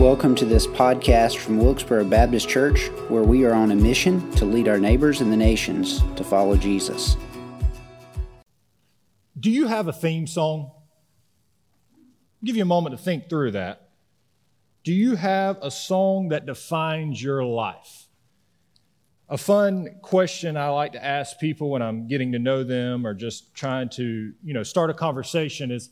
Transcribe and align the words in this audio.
Welcome 0.00 0.34
to 0.36 0.46
this 0.46 0.66
podcast 0.66 1.36
from 1.36 1.58
Wilkesboro 1.58 2.04
Baptist 2.04 2.48
Church, 2.48 2.86
where 3.10 3.22
we 3.22 3.44
are 3.44 3.52
on 3.52 3.70
a 3.70 3.76
mission 3.76 4.30
to 4.36 4.46
lead 4.46 4.66
our 4.66 4.78
neighbors 4.78 5.20
and 5.20 5.30
the 5.30 5.36
nations 5.36 6.02
to 6.16 6.24
follow 6.24 6.56
Jesus. 6.56 7.18
Do 9.38 9.50
you 9.50 9.66
have 9.66 9.88
a 9.88 9.92
theme 9.92 10.26
song? 10.26 10.70
I'll 10.72 12.46
give 12.46 12.56
you 12.56 12.62
a 12.62 12.64
moment 12.64 12.96
to 12.96 13.02
think 13.04 13.28
through 13.28 13.50
that. 13.50 13.90
Do 14.84 14.94
you 14.94 15.16
have 15.16 15.58
a 15.60 15.70
song 15.70 16.28
that 16.28 16.46
defines 16.46 17.22
your 17.22 17.44
life? 17.44 18.06
A 19.28 19.36
fun 19.36 19.96
question 20.00 20.56
I 20.56 20.70
like 20.70 20.92
to 20.92 21.04
ask 21.04 21.38
people 21.38 21.68
when 21.68 21.82
I'm 21.82 22.08
getting 22.08 22.32
to 22.32 22.38
know 22.38 22.64
them 22.64 23.06
or 23.06 23.12
just 23.12 23.54
trying 23.54 23.90
to, 23.90 24.32
you 24.42 24.54
know, 24.54 24.62
start 24.62 24.88
a 24.88 24.94
conversation 24.94 25.70
is 25.70 25.90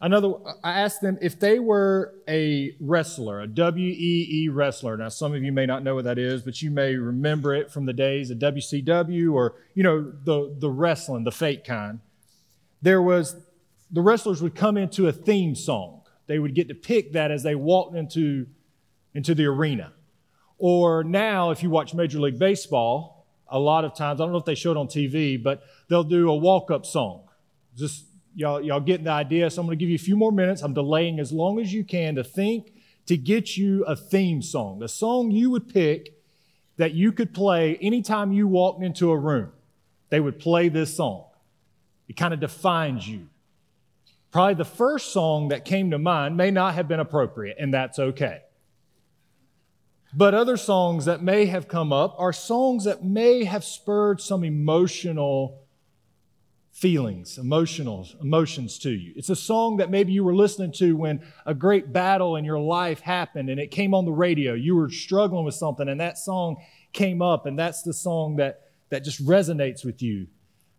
Another, 0.00 0.34
I 0.62 0.80
asked 0.80 1.00
them 1.00 1.18
if 1.20 1.40
they 1.40 1.58
were 1.58 2.14
a 2.28 2.76
wrestler, 2.78 3.42
a 3.42 3.48
WWE 3.48 4.48
wrestler. 4.52 4.96
Now, 4.96 5.08
some 5.08 5.34
of 5.34 5.42
you 5.42 5.50
may 5.50 5.66
not 5.66 5.82
know 5.82 5.96
what 5.96 6.04
that 6.04 6.18
is, 6.18 6.42
but 6.42 6.62
you 6.62 6.70
may 6.70 6.94
remember 6.94 7.52
it 7.52 7.72
from 7.72 7.86
the 7.86 7.92
days 7.92 8.30
of 8.30 8.38
WCW 8.38 9.32
or, 9.32 9.56
you 9.74 9.82
know, 9.82 10.12
the, 10.24 10.54
the 10.56 10.70
wrestling, 10.70 11.24
the 11.24 11.32
fake 11.32 11.64
kind. 11.64 11.98
There 12.80 13.02
was, 13.02 13.34
the 13.90 14.00
wrestlers 14.00 14.40
would 14.40 14.54
come 14.54 14.76
into 14.76 15.08
a 15.08 15.12
theme 15.12 15.56
song. 15.56 16.02
They 16.28 16.38
would 16.38 16.54
get 16.54 16.68
to 16.68 16.74
pick 16.74 17.12
that 17.14 17.32
as 17.32 17.42
they 17.42 17.56
walked 17.56 17.96
into, 17.96 18.46
into 19.14 19.34
the 19.34 19.46
arena. 19.46 19.92
Or 20.58 21.02
now, 21.02 21.50
if 21.50 21.64
you 21.64 21.70
watch 21.70 21.92
Major 21.92 22.20
League 22.20 22.38
Baseball, 22.38 23.26
a 23.48 23.58
lot 23.58 23.84
of 23.84 23.96
times, 23.96 24.20
I 24.20 24.24
don't 24.24 24.32
know 24.32 24.38
if 24.38 24.44
they 24.44 24.54
show 24.54 24.70
it 24.70 24.76
on 24.76 24.86
TV, 24.86 25.42
but 25.42 25.62
they'll 25.88 26.04
do 26.04 26.30
a 26.30 26.36
walk 26.36 26.70
up 26.70 26.86
song. 26.86 27.24
Just 27.76 28.04
Y'all, 28.38 28.62
y'all 28.62 28.78
getting 28.78 29.02
the 29.02 29.10
idea? 29.10 29.50
So 29.50 29.60
I'm 29.60 29.66
going 29.66 29.76
to 29.76 29.82
give 29.82 29.88
you 29.88 29.96
a 29.96 29.98
few 29.98 30.16
more 30.16 30.30
minutes. 30.30 30.62
I'm 30.62 30.72
delaying 30.72 31.18
as 31.18 31.32
long 31.32 31.58
as 31.58 31.72
you 31.72 31.82
can 31.82 32.14
to 32.14 32.22
think 32.22 32.72
to 33.06 33.16
get 33.16 33.56
you 33.56 33.82
a 33.84 33.96
theme 33.96 34.42
song, 34.42 34.80
a 34.80 34.86
song 34.86 35.32
you 35.32 35.50
would 35.50 35.68
pick 35.68 36.14
that 36.76 36.94
you 36.94 37.10
could 37.10 37.34
play 37.34 37.76
anytime 37.82 38.30
you 38.30 38.46
walked 38.46 38.80
into 38.80 39.10
a 39.10 39.18
room. 39.18 39.50
They 40.10 40.20
would 40.20 40.38
play 40.38 40.68
this 40.68 40.96
song. 40.96 41.24
It 42.08 42.16
kind 42.16 42.32
of 42.32 42.38
defines 42.38 43.08
you. 43.08 43.26
Probably 44.30 44.54
the 44.54 44.64
first 44.64 45.12
song 45.12 45.48
that 45.48 45.64
came 45.64 45.90
to 45.90 45.98
mind 45.98 46.36
may 46.36 46.52
not 46.52 46.74
have 46.74 46.86
been 46.86 47.00
appropriate, 47.00 47.56
and 47.58 47.74
that's 47.74 47.98
okay. 47.98 48.42
But 50.14 50.34
other 50.34 50.56
songs 50.56 51.06
that 51.06 51.24
may 51.24 51.46
have 51.46 51.66
come 51.66 51.92
up 51.92 52.14
are 52.18 52.32
songs 52.32 52.84
that 52.84 53.02
may 53.04 53.42
have 53.42 53.64
spurred 53.64 54.20
some 54.20 54.44
emotional 54.44 55.64
feelings, 56.80 57.38
emotional 57.38 58.06
emotions 58.20 58.78
to 58.78 58.90
you. 58.90 59.12
It's 59.16 59.30
a 59.30 59.36
song 59.36 59.78
that 59.78 59.90
maybe 59.90 60.12
you 60.12 60.22
were 60.22 60.34
listening 60.34 60.70
to 60.74 60.96
when 60.96 61.20
a 61.44 61.52
great 61.52 61.92
battle 61.92 62.36
in 62.36 62.44
your 62.44 62.60
life 62.60 63.00
happened 63.00 63.50
and 63.50 63.58
it 63.58 63.72
came 63.72 63.94
on 63.94 64.04
the 64.04 64.12
radio. 64.12 64.54
You 64.54 64.76
were 64.76 64.88
struggling 64.88 65.44
with 65.44 65.54
something 65.54 65.88
and 65.88 66.00
that 66.00 66.18
song 66.18 66.56
came 66.92 67.20
up 67.20 67.46
and 67.46 67.58
that's 67.58 67.82
the 67.82 67.92
song 67.92 68.36
that 68.36 68.60
that 68.90 69.02
just 69.02 69.24
resonates 69.26 69.84
with 69.84 70.02
you. 70.02 70.28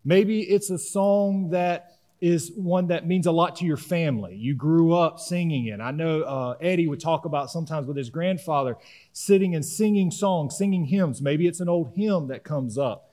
Maybe 0.06 0.42
it's 0.42 0.70
a 0.70 0.78
song 0.78 1.50
that 1.50 1.98
is 2.22 2.52
one 2.56 2.88
that 2.88 3.06
means 3.06 3.28
a 3.28 3.32
lot 3.32 3.58
to 3.58 3.66
your 3.66 3.78
family. 3.78 4.36
You 4.36 4.56
grew 4.56 4.94
up 4.94 5.20
singing 5.20 5.68
it. 5.68 5.80
I 5.80 5.92
know 5.92 6.22
uh, 6.22 6.56
Eddie 6.62 6.88
would 6.88 7.00
talk 7.00 7.26
about 7.26 7.50
sometimes 7.50 7.88
with 7.88 7.98
his 7.98 8.10
grandfather 8.10 8.78
sitting 9.14 9.54
and 9.56 9.66
singing 9.66 10.12
songs, 10.12 10.58
singing 10.58 10.86
hymns. 10.86 11.22
Maybe 11.22 11.48
it's 11.48 11.60
an 11.60 11.70
old 11.70 11.94
hymn 11.96 12.28
that 12.28 12.44
comes 12.44 12.78
up, 12.78 13.09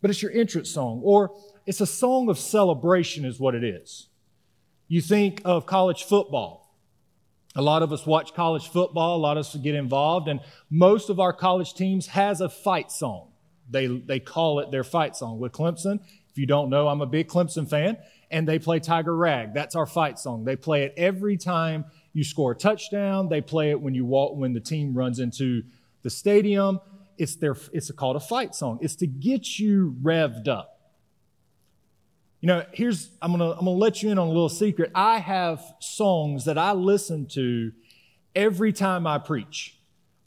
but 0.00 0.10
it's 0.10 0.22
your 0.22 0.32
entrance 0.32 0.70
song. 0.70 1.00
Or 1.04 1.34
it's 1.66 1.80
a 1.80 1.86
song 1.86 2.28
of 2.28 2.38
celebration, 2.38 3.24
is 3.24 3.38
what 3.38 3.54
it 3.54 3.64
is. 3.64 4.08
You 4.88 5.00
think 5.00 5.42
of 5.44 5.66
college 5.66 6.04
football. 6.04 6.76
A 7.56 7.62
lot 7.62 7.82
of 7.82 7.92
us 7.92 8.06
watch 8.06 8.34
college 8.34 8.68
football, 8.68 9.16
a 9.16 9.18
lot 9.18 9.36
of 9.36 9.40
us 9.46 9.56
get 9.56 9.74
involved, 9.74 10.28
and 10.28 10.40
most 10.70 11.10
of 11.10 11.18
our 11.18 11.32
college 11.32 11.74
teams 11.74 12.08
has 12.08 12.40
a 12.40 12.48
fight 12.48 12.92
song. 12.92 13.32
They, 13.68 13.86
they 13.86 14.20
call 14.20 14.60
it 14.60 14.70
their 14.70 14.84
fight 14.84 15.16
song. 15.16 15.38
With 15.38 15.52
Clemson, 15.52 16.00
if 16.30 16.38
you 16.38 16.46
don't 16.46 16.70
know, 16.70 16.88
I'm 16.88 17.00
a 17.00 17.06
big 17.06 17.28
Clemson 17.28 17.68
fan, 17.68 17.98
and 18.30 18.46
they 18.46 18.58
play 18.58 18.78
Tiger 18.78 19.16
Rag. 19.16 19.52
That's 19.52 19.74
our 19.74 19.86
fight 19.86 20.18
song. 20.18 20.44
They 20.44 20.56
play 20.56 20.84
it 20.84 20.94
every 20.96 21.36
time 21.36 21.84
you 22.12 22.22
score 22.24 22.52
a 22.52 22.56
touchdown. 22.56 23.28
They 23.28 23.40
play 23.40 23.70
it 23.70 23.80
when 23.80 23.94
you 23.94 24.04
walk, 24.04 24.36
when 24.36 24.52
the 24.52 24.60
team 24.60 24.94
runs 24.94 25.18
into 25.18 25.62
the 26.02 26.10
stadium. 26.10 26.80
It's 27.20 27.36
their, 27.36 27.54
it's 27.74 27.90
called 27.90 28.16
a 28.16 28.20
fight 28.20 28.54
song. 28.54 28.78
It's 28.80 28.96
to 28.96 29.06
get 29.06 29.58
you 29.58 29.94
revved 30.02 30.48
up. 30.48 30.80
You 32.40 32.46
know, 32.46 32.64
here's, 32.72 33.10
I'm 33.20 33.30
gonna, 33.30 33.50
I'm 33.50 33.58
gonna 33.58 33.72
let 33.72 34.02
you 34.02 34.10
in 34.10 34.18
on 34.18 34.28
a 34.28 34.30
little 34.30 34.48
secret. 34.48 34.90
I 34.94 35.18
have 35.18 35.62
songs 35.80 36.46
that 36.46 36.56
I 36.56 36.72
listen 36.72 37.26
to 37.32 37.72
every 38.34 38.72
time 38.72 39.06
I 39.06 39.18
preach. 39.18 39.78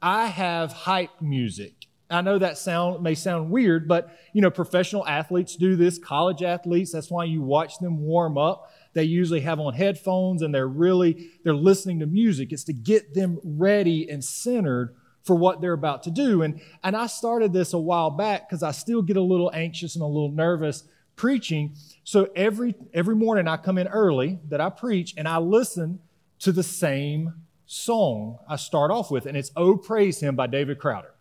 I 0.03 0.27
have 0.27 0.71
hype 0.71 1.19
music. 1.19 1.87
I 2.11 2.21
know 2.21 2.37
that 2.37 2.59
sound 2.59 3.01
may 3.01 3.15
sound 3.15 3.49
weird, 3.49 3.87
but 3.87 4.15
you 4.31 4.41
know, 4.41 4.51
professional 4.51 5.07
athletes 5.07 5.55
do 5.55 5.75
this, 5.75 5.97
college 5.97 6.43
athletes, 6.43 6.91
that's 6.91 7.09
why 7.09 7.23
you 7.23 7.41
watch 7.41 7.79
them 7.79 8.01
warm 8.01 8.37
up. 8.37 8.71
They 8.93 9.05
usually 9.05 9.41
have 9.41 9.59
on 9.59 9.73
headphones 9.73 10.43
and 10.43 10.53
they're 10.53 10.67
really, 10.67 11.31
they're 11.43 11.55
listening 11.55 12.01
to 12.01 12.05
music. 12.05 12.51
It's 12.51 12.65
to 12.65 12.73
get 12.73 13.15
them 13.15 13.39
ready 13.43 14.07
and 14.07 14.23
centered 14.23 14.93
for 15.23 15.35
what 15.35 15.61
they're 15.61 15.73
about 15.73 16.03
to 16.03 16.11
do. 16.11 16.41
And, 16.41 16.61
and 16.83 16.95
I 16.95 17.07
started 17.07 17.53
this 17.53 17.73
a 17.73 17.79
while 17.79 18.09
back 18.09 18.47
because 18.47 18.61
I 18.61 18.71
still 18.71 19.01
get 19.01 19.17
a 19.17 19.21
little 19.21 19.51
anxious 19.53 19.95
and 19.95 20.03
a 20.03 20.07
little 20.07 20.31
nervous 20.31 20.83
preaching. 21.15 21.75
So 22.03 22.29
every, 22.35 22.75
every 22.93 23.15
morning 23.15 23.47
I 23.47 23.57
come 23.57 23.77
in 23.77 23.87
early 23.87 24.39
that 24.49 24.59
I 24.59 24.69
preach 24.69 25.13
and 25.17 25.27
I 25.27 25.37
listen 25.37 25.99
to 26.39 26.51
the 26.51 26.63
same 26.63 27.33
song 27.65 28.37
I 28.47 28.57
start 28.57 28.91
off 28.91 29.09
with, 29.09 29.25
and 29.25 29.37
it's 29.37 29.51
Oh 29.55 29.77
Praise 29.77 30.19
Him 30.19 30.35
by 30.35 30.47
David 30.47 30.77
Crowder. 30.77 31.13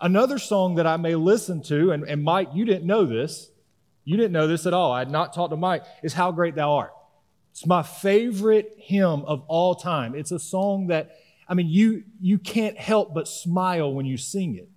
Another 0.00 0.38
song 0.38 0.76
that 0.76 0.86
I 0.86 0.96
may 0.96 1.14
listen 1.14 1.62
to, 1.64 1.90
and, 1.90 2.04
and 2.04 2.22
Mike, 2.22 2.50
you 2.54 2.64
didn't 2.64 2.86
know 2.86 3.04
this, 3.04 3.50
you 4.04 4.16
didn't 4.16 4.32
know 4.32 4.46
this 4.46 4.66
at 4.66 4.72
all. 4.72 4.92
I 4.92 5.00
had 5.00 5.10
not 5.10 5.34
talked 5.34 5.50
to 5.50 5.56
Mike, 5.56 5.82
is 6.02 6.12
How 6.12 6.30
Great 6.30 6.54
Thou 6.54 6.70
Art. 6.70 6.92
It's 7.50 7.66
my 7.66 7.82
favorite 7.82 8.76
hymn 8.78 9.24
of 9.24 9.42
all 9.48 9.74
time. 9.74 10.14
It's 10.14 10.30
a 10.30 10.38
song 10.38 10.88
that, 10.88 11.10
I 11.48 11.54
mean, 11.54 11.68
you, 11.68 12.04
you 12.20 12.38
can't 12.38 12.76
help 12.76 13.14
but 13.14 13.28
smile 13.28 13.92
when 13.92 14.06
you 14.06 14.16
sing 14.16 14.56
it. 14.56 14.68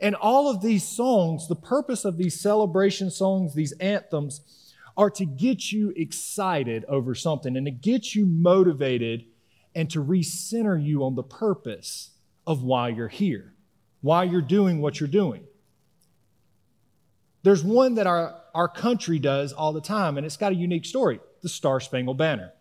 And 0.00 0.14
all 0.14 0.48
of 0.48 0.62
these 0.62 0.86
songs, 0.86 1.48
the 1.48 1.56
purpose 1.56 2.04
of 2.04 2.16
these 2.16 2.40
celebration 2.40 3.10
songs, 3.10 3.54
these 3.54 3.72
anthems, 3.72 4.40
are 4.96 5.10
to 5.10 5.24
get 5.24 5.72
you 5.72 5.92
excited 5.96 6.84
over 6.86 7.14
something 7.14 7.56
and 7.56 7.66
to 7.66 7.70
get 7.70 8.14
you 8.14 8.26
motivated 8.26 9.24
and 9.74 9.90
to 9.90 10.02
recenter 10.02 10.82
you 10.82 11.04
on 11.04 11.14
the 11.14 11.22
purpose 11.22 12.10
of 12.46 12.62
why 12.62 12.88
you're 12.88 13.08
here, 13.08 13.54
why 14.00 14.24
you're 14.24 14.40
doing 14.40 14.80
what 14.80 14.98
you're 14.98 15.08
doing. 15.08 15.44
There's 17.42 17.62
one 17.62 17.94
that 17.94 18.06
our, 18.06 18.34
our 18.54 18.68
country 18.68 19.18
does 19.18 19.52
all 19.52 19.72
the 19.72 19.80
time, 19.80 20.16
and 20.16 20.26
it's 20.26 20.36
got 20.36 20.52
a 20.52 20.56
unique 20.56 20.84
story 20.84 21.20
the 21.42 21.48
Star 21.48 21.78
Spangled 21.78 22.18
Banner, 22.18 22.52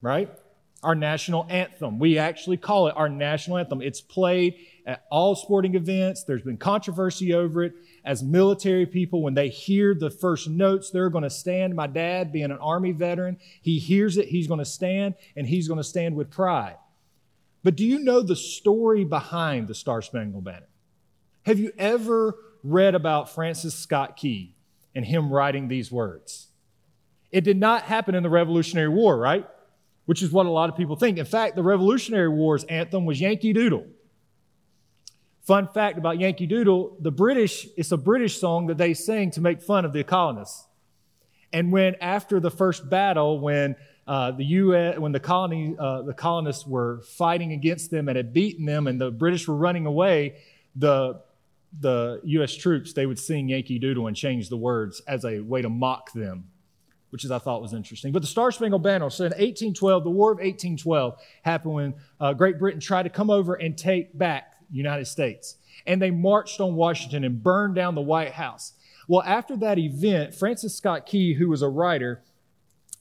right? 0.00 0.28
Our 0.82 0.94
national 0.94 1.46
anthem. 1.48 1.98
We 1.98 2.18
actually 2.18 2.56
call 2.56 2.88
it 2.88 2.94
our 2.96 3.08
national 3.08 3.58
anthem. 3.58 3.80
It's 3.80 4.00
played 4.00 4.56
at 4.84 5.04
all 5.10 5.36
sporting 5.36 5.76
events. 5.76 6.24
There's 6.24 6.42
been 6.42 6.56
controversy 6.56 7.32
over 7.32 7.62
it. 7.62 7.74
As 8.04 8.22
military 8.22 8.86
people, 8.86 9.22
when 9.22 9.34
they 9.34 9.48
hear 9.48 9.94
the 9.94 10.10
first 10.10 10.48
notes, 10.48 10.90
they're 10.90 11.08
going 11.08 11.22
to 11.22 11.30
stand. 11.30 11.76
My 11.76 11.86
dad, 11.86 12.32
being 12.32 12.50
an 12.50 12.58
Army 12.58 12.90
veteran, 12.90 13.38
he 13.60 13.78
hears 13.78 14.16
it, 14.16 14.26
he's 14.26 14.48
going 14.48 14.58
to 14.58 14.64
stand, 14.64 15.14
and 15.36 15.46
he's 15.46 15.68
going 15.68 15.78
to 15.78 15.84
stand 15.84 16.16
with 16.16 16.30
pride. 16.30 16.78
But 17.62 17.76
do 17.76 17.86
you 17.86 18.00
know 18.00 18.22
the 18.22 18.34
story 18.34 19.04
behind 19.04 19.68
the 19.68 19.76
Star 19.76 20.02
Spangled 20.02 20.42
Banner? 20.42 20.66
Have 21.46 21.60
you 21.60 21.72
ever 21.78 22.34
read 22.64 22.96
about 22.96 23.32
Francis 23.32 23.74
Scott 23.74 24.16
Key 24.16 24.56
and 24.96 25.04
him 25.04 25.32
writing 25.32 25.68
these 25.68 25.92
words? 25.92 26.48
It 27.30 27.44
did 27.44 27.56
not 27.56 27.84
happen 27.84 28.16
in 28.16 28.24
the 28.24 28.30
Revolutionary 28.30 28.88
War, 28.88 29.16
right? 29.16 29.46
Which 30.06 30.22
is 30.22 30.32
what 30.32 30.46
a 30.46 30.50
lot 30.50 30.68
of 30.68 30.76
people 30.76 30.96
think. 30.96 31.18
In 31.18 31.24
fact, 31.24 31.54
the 31.54 31.62
Revolutionary 31.62 32.28
War's 32.28 32.64
anthem 32.64 33.04
was 33.04 33.20
Yankee 33.20 33.52
Doodle. 33.52 33.86
Fun 35.42 35.68
fact 35.68 35.98
about 35.98 36.20
Yankee 36.20 36.46
Doodle, 36.46 36.96
the 37.00 37.10
British, 37.10 37.66
it's 37.76 37.92
a 37.92 37.96
British 37.96 38.38
song 38.38 38.68
that 38.68 38.78
they 38.78 38.94
sing 38.94 39.30
to 39.32 39.40
make 39.40 39.60
fun 39.60 39.84
of 39.84 39.92
the 39.92 40.04
colonists. 40.04 40.66
And 41.52 41.72
when 41.72 41.96
after 42.00 42.40
the 42.40 42.50
first 42.50 42.88
battle, 42.88 43.40
when 43.40 43.76
uh, 44.06 44.32
the 44.32 44.44
U.S. 44.44 44.98
when 44.98 45.12
the 45.12 45.20
colony 45.20 45.76
uh, 45.78 46.02
the 46.02 46.14
colonists 46.14 46.66
were 46.66 47.02
fighting 47.02 47.52
against 47.52 47.90
them 47.90 48.08
and 48.08 48.16
had 48.16 48.32
beaten 48.32 48.64
them, 48.64 48.86
and 48.86 49.00
the 49.00 49.10
British 49.10 49.46
were 49.46 49.56
running 49.56 49.86
away, 49.86 50.36
the 50.74 51.20
the 51.80 52.20
U.S. 52.24 52.54
troops 52.54 52.92
they 52.92 53.06
would 53.06 53.18
sing 53.18 53.48
Yankee 53.48 53.78
Doodle 53.78 54.06
and 54.06 54.16
change 54.16 54.48
the 54.48 54.56
words 54.56 55.00
as 55.06 55.24
a 55.24 55.40
way 55.40 55.62
to 55.62 55.68
mock 55.68 56.12
them, 56.12 56.48
which 57.12 57.26
is 57.26 57.30
I 57.30 57.38
thought 57.38 57.60
was 57.60 57.74
interesting. 57.74 58.10
But 58.10 58.22
the 58.22 58.28
Star 58.28 58.50
Spangled 58.50 58.82
Banner. 58.82 59.10
So 59.10 59.24
in 59.24 59.32
1812, 59.32 60.02
the 60.02 60.10
War 60.10 60.32
of 60.32 60.38
1812 60.38 61.20
happened 61.42 61.74
when 61.74 61.94
uh, 62.18 62.32
Great 62.32 62.58
Britain 62.58 62.80
tried 62.80 63.02
to 63.02 63.10
come 63.10 63.28
over 63.28 63.54
and 63.54 63.76
take 63.76 64.16
back 64.16 64.54
United 64.70 65.04
States. 65.04 65.56
And 65.86 66.00
they 66.00 66.10
marched 66.10 66.58
on 66.58 66.74
Washington 66.74 67.22
and 67.24 67.42
burned 67.42 67.74
down 67.74 67.94
the 67.94 68.00
White 68.00 68.32
House. 68.32 68.72
Well, 69.08 69.22
after 69.26 69.58
that 69.58 69.78
event, 69.78 70.34
Francis 70.34 70.74
Scott 70.74 71.04
Key, 71.04 71.34
who 71.34 71.50
was 71.50 71.60
a 71.60 71.68
writer, 71.68 72.22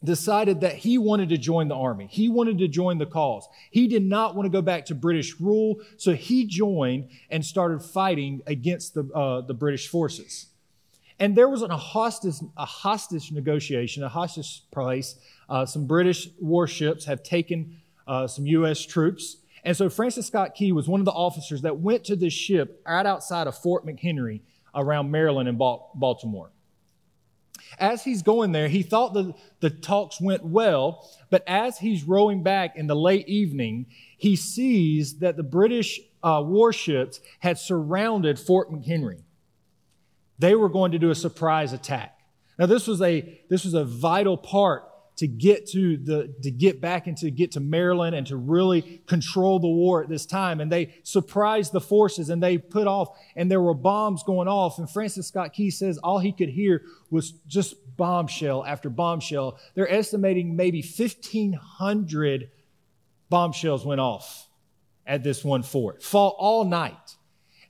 decided 0.03 0.59
that 0.59 0.75
he 0.75 0.97
wanted 0.97 1.29
to 1.29 1.37
join 1.37 1.69
the 1.69 1.75
army. 1.75 2.07
He 2.11 2.27
wanted 2.27 2.57
to 2.57 2.67
join 2.67 2.97
the 2.97 3.05
cause. 3.05 3.47
He 3.69 3.87
did 3.87 4.03
not 4.03 4.35
want 4.35 4.45
to 4.45 4.49
go 4.49 4.61
back 4.61 4.85
to 4.87 4.95
British 4.95 5.39
rule, 5.39 5.79
so 5.95 6.13
he 6.13 6.45
joined 6.45 7.09
and 7.29 7.45
started 7.45 7.81
fighting 7.81 8.41
against 8.45 8.93
the, 8.93 9.05
uh, 9.13 9.41
the 9.41 9.53
British 9.53 9.87
forces. 9.87 10.47
And 11.21 11.35
there 11.35 11.47
was 11.47 11.61
a 11.61 11.77
hostage, 11.77 12.37
a 12.57 12.65
hostage 12.65 13.31
negotiation, 13.31 14.01
a 14.01 14.09
hostage 14.09 14.63
price. 14.71 15.17
Uh, 15.47 15.67
some 15.67 15.85
British 15.85 16.27
warships 16.39 17.05
have 17.05 17.21
taken 17.21 17.77
uh, 18.07 18.25
some 18.25 18.47
U.S. 18.47 18.83
troops. 18.83 19.37
And 19.63 19.77
so 19.77 19.87
Francis 19.87 20.25
Scott 20.25 20.55
Key 20.55 20.71
was 20.71 20.87
one 20.87 20.99
of 20.99 21.05
the 21.05 21.11
officers 21.11 21.61
that 21.61 21.77
went 21.77 22.05
to 22.05 22.15
this 22.15 22.33
ship 22.33 22.81
right 22.87 23.05
outside 23.05 23.45
of 23.45 23.55
Fort 23.55 23.85
McHenry 23.85 24.41
around 24.73 25.11
Maryland 25.11 25.47
and 25.47 25.59
Baltimore. 25.59 26.49
As 27.77 28.03
he's 28.03 28.23
going 28.23 28.51
there, 28.51 28.67
he 28.67 28.81
thought 28.81 29.13
the, 29.13 29.35
the 29.59 29.69
talks 29.69 30.19
went 30.19 30.43
well, 30.43 31.07
but 31.29 31.43
as 31.45 31.77
he's 31.77 32.03
rowing 32.03 32.41
back 32.41 32.75
in 32.75 32.87
the 32.87 32.95
late 32.95 33.29
evening, 33.29 33.85
he 34.17 34.35
sees 34.35 35.19
that 35.19 35.37
the 35.37 35.43
British 35.43 35.99
uh, 36.23 36.41
warships 36.43 37.19
had 37.41 37.59
surrounded 37.59 38.39
Fort 38.39 38.71
McHenry. 38.71 39.21
They 40.41 40.55
were 40.55 40.69
going 40.69 40.91
to 40.93 40.99
do 40.99 41.11
a 41.11 41.15
surprise 41.15 41.71
attack. 41.71 42.17
Now, 42.57 42.65
this 42.65 42.87
was 42.87 42.99
a, 43.01 43.39
this 43.49 43.63
was 43.63 43.75
a 43.75 43.85
vital 43.85 44.35
part 44.35 44.83
to 45.17 45.27
get 45.27 45.67
to 45.67 45.97
the 45.97 46.33
to 46.41 46.49
get 46.49 46.81
back 46.81 47.05
and 47.05 47.15
to 47.17 47.29
get 47.29 47.51
to 47.51 47.59
Maryland 47.59 48.15
and 48.15 48.25
to 48.25 48.35
really 48.35 49.03
control 49.05 49.59
the 49.59 49.67
war 49.67 50.01
at 50.01 50.09
this 50.09 50.25
time. 50.25 50.59
And 50.59 50.71
they 50.71 50.95
surprised 51.03 51.73
the 51.73 51.79
forces 51.79 52.29
and 52.31 52.41
they 52.41 52.57
put 52.57 52.87
off, 52.87 53.09
and 53.35 53.51
there 53.51 53.61
were 53.61 53.75
bombs 53.75 54.23
going 54.23 54.47
off. 54.47 54.79
And 54.79 54.89
Francis 54.89 55.27
Scott 55.27 55.53
Key 55.53 55.69
says 55.69 55.99
all 55.99 56.17
he 56.17 56.31
could 56.31 56.49
hear 56.49 56.81
was 57.11 57.33
just 57.45 57.75
bombshell 57.97 58.65
after 58.65 58.89
bombshell. 58.89 59.59
They're 59.75 59.91
estimating 59.91 60.55
maybe 60.55 60.81
1,500 60.81 62.49
bombshells 63.29 63.85
went 63.85 64.01
off 64.01 64.47
at 65.05 65.23
this 65.23 65.43
one 65.43 65.61
fort, 65.61 66.01
fall 66.01 66.35
all 66.39 66.63
night. 66.63 67.15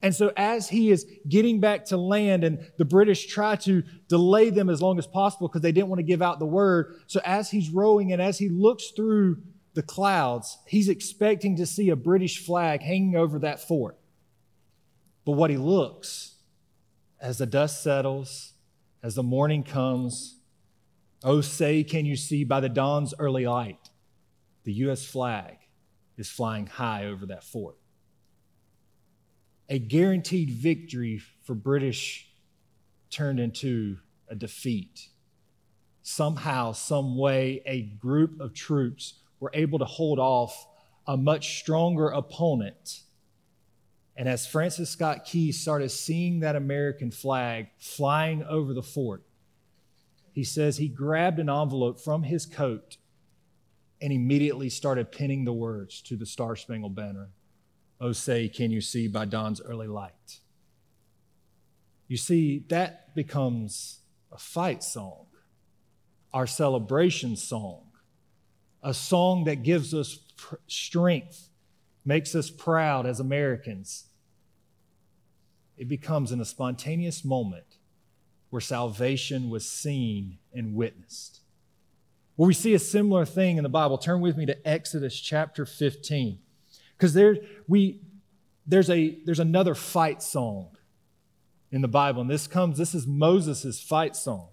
And 0.03 0.15
so, 0.15 0.31
as 0.36 0.68
he 0.69 0.89
is 0.89 1.06
getting 1.27 1.59
back 1.59 1.86
to 1.86 1.98
land, 1.98 2.44
and 2.44 2.71
the 2.77 2.86
British 2.86 3.27
try 3.27 3.56
to 3.57 3.83
delay 4.07 4.50
them 4.50 4.69
as 4.69 4.81
long 4.81 4.98
as 4.98 5.06
possible 5.06 5.48
because 5.48 5.62
they 5.62 5.71
didn't 5.71 5.89
want 5.89 6.00
to 6.00 6.03
give 6.03 6.21
out 6.21 6.39
the 6.39 6.45
word. 6.45 6.95
So, 7.06 7.21
as 7.24 7.51
he's 7.51 7.69
rowing 7.69 8.12
and 8.12 8.21
as 8.21 8.39
he 8.39 8.50
looks 8.50 8.92
through 8.95 9.38
the 9.74 9.83
clouds, 9.83 10.57
he's 10.65 10.89
expecting 10.89 11.56
to 11.57 11.65
see 11.68 11.89
a 11.89 11.95
British 11.95 12.44
flag 12.44 12.81
hanging 12.81 13.15
over 13.15 13.39
that 13.39 13.59
fort. 13.59 13.98
But 15.24 15.33
what 15.33 15.51
he 15.51 15.57
looks, 15.57 16.36
as 17.21 17.38
the 17.38 17.45
dust 17.45 17.83
settles, 17.83 18.54
as 19.04 19.13
the 19.13 19.24
morning 19.24 19.63
comes, 19.63 20.39
oh, 21.24 21.42
say, 21.42 21.83
can 21.83 22.06
you 22.06 22.15
see 22.15 22.44
by 22.44 22.59
the 22.59 22.69
dawn's 22.69 23.13
early 23.19 23.45
light, 23.45 23.89
the 24.63 24.74
U.S. 24.74 25.06
flag 25.06 25.57
is 26.18 26.30
flying 26.30 26.65
high 26.65 27.06
over 27.06 27.27
that 27.27 27.44
fort 27.44 27.77
a 29.71 29.79
guaranteed 29.79 30.50
victory 30.50 31.21
for 31.44 31.56
British 31.56 32.27
turned 33.09 33.39
into 33.39 33.97
a 34.27 34.35
defeat. 34.35 35.07
Somehow, 36.03 36.73
some 36.73 37.18
way, 37.18 37.62
a 37.65 37.83
group 37.83 38.41
of 38.41 38.53
troops 38.53 39.13
were 39.39 39.50
able 39.53 39.79
to 39.79 39.85
hold 39.85 40.19
off 40.19 40.68
a 41.07 41.15
much 41.15 41.59
stronger 41.59 42.09
opponent. 42.09 43.03
And 44.18 44.27
as 44.27 44.45
Francis 44.45 44.89
Scott 44.89 45.23
Key 45.23 45.53
started 45.53 45.89
seeing 45.89 46.41
that 46.41 46.57
American 46.57 47.09
flag 47.09 47.69
flying 47.79 48.44
over 48.44 48.73
the 48.73 48.83
fort, 48.83 49.23
he 50.33 50.44
says 50.44 50.77
he 50.77 50.89
grabbed 50.89 51.39
an 51.39 51.50
envelope 51.50 52.01
from 52.01 52.23
his 52.23 52.45
coat 52.45 52.97
and 54.01 54.12
immediately 54.12 54.68
started 54.68 55.13
pinning 55.13 55.45
the 55.45 55.53
words 55.53 56.01
to 56.01 56.18
the 56.18 56.25
Star 56.25 56.57
Spangled 56.57 56.94
Banner. 56.94 57.29
Oh, 58.03 58.13
say, 58.13 58.50
can 58.50 58.71
you 58.71 58.81
see 58.81 59.07
by 59.07 59.25
dawn's 59.25 59.62
early 59.62 59.86
light? 59.86 60.39
You 62.07 62.18
see, 62.18 62.65
that 62.69 63.13
becomes 63.13 64.00
a 64.31 64.39
fight 64.39 64.83
song, 64.83 65.27
our 66.33 66.48
celebration 66.48 67.36
song, 67.36 67.92
a 68.81 68.95
song 68.95 69.44
that 69.44 69.62
gives 69.62 69.94
us 69.94 70.18
pr- 70.36 70.56
strength, 70.65 71.50
makes 72.03 72.33
us 72.33 72.50
proud 72.50 73.06
as 73.06 73.19
Americans. 73.19 74.07
It 75.77 75.88
becomes 75.88 76.31
in 76.31 76.42
a 76.42 76.45
spontaneous 76.45 77.24
moment 77.24 77.77
where 78.50 78.62
salvation 78.62 79.51
was 79.51 79.69
seen 79.69 80.39
and 80.51 80.74
witnessed. 80.74 81.42
Where 82.36 82.47
we 82.47 82.54
see 82.56 82.74
a 82.74 82.80
similar 82.80 83.25
thing 83.25 83.57
in 83.57 83.63
the 83.63 83.69
Bible, 83.69 84.00
turn 84.00 84.21
with 84.21 84.38
me 84.38 84.47
to 84.47 84.68
Exodus 84.68 85.19
chapter 85.19 85.68
15. 85.68 86.39
Because 87.01 87.15
there, 87.15 87.38
we, 87.68 88.00
there's, 88.68 88.88
a, 88.92 89.18
there's 89.25 89.39
another 89.39 89.74
fight 89.74 90.21
song 90.21 90.77
in 91.71 91.81
the 91.81 91.88
Bible, 91.88 92.21
and 92.21 92.30
this 92.30 92.45
comes, 92.45 92.77
this 92.77 92.94
is 92.94 93.07
Moses' 93.07 93.81
fight 93.81 94.15
song. 94.15 94.50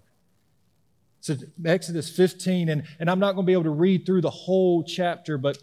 So 1.21 1.37
Exodus 1.63 2.09
15, 2.09 2.71
and, 2.71 2.85
and 2.99 3.11
I'm 3.11 3.19
not 3.19 3.35
going 3.35 3.45
to 3.45 3.47
be 3.47 3.53
able 3.53 3.65
to 3.65 3.71
read 3.71 4.07
through 4.07 4.23
the 4.23 4.31
whole 4.31 4.83
chapter, 4.83 5.37
but 5.37 5.59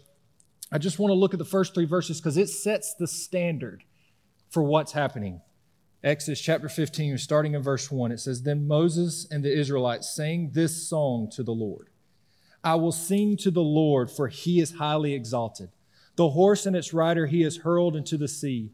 I 0.70 0.78
just 0.78 1.00
want 1.00 1.10
to 1.10 1.16
look 1.16 1.34
at 1.34 1.40
the 1.40 1.44
first 1.44 1.74
three 1.74 1.86
verses 1.86 2.20
because 2.20 2.36
it 2.36 2.50
sets 2.50 2.94
the 2.94 3.08
standard 3.08 3.82
for 4.48 4.62
what's 4.62 4.92
happening. 4.92 5.40
Exodus 6.04 6.40
chapter 6.40 6.68
15, 6.68 7.18
starting 7.18 7.54
in 7.54 7.64
verse 7.64 7.90
1, 7.90 8.12
it 8.12 8.20
says, 8.20 8.44
Then 8.44 8.68
Moses 8.68 9.26
and 9.28 9.44
the 9.44 9.52
Israelites 9.52 10.14
sang 10.14 10.52
this 10.52 10.88
song 10.88 11.28
to 11.32 11.42
the 11.42 11.50
Lord 11.50 11.90
I 12.62 12.76
will 12.76 12.92
sing 12.92 13.36
to 13.38 13.50
the 13.50 13.60
Lord, 13.60 14.08
for 14.08 14.28
he 14.28 14.60
is 14.60 14.74
highly 14.74 15.14
exalted. 15.14 15.70
The 16.16 16.30
horse 16.30 16.66
and 16.66 16.74
its 16.74 16.92
rider 16.92 17.26
he 17.26 17.42
has 17.42 17.58
hurled 17.58 17.94
into 17.94 18.16
the 18.16 18.28
sea. 18.28 18.72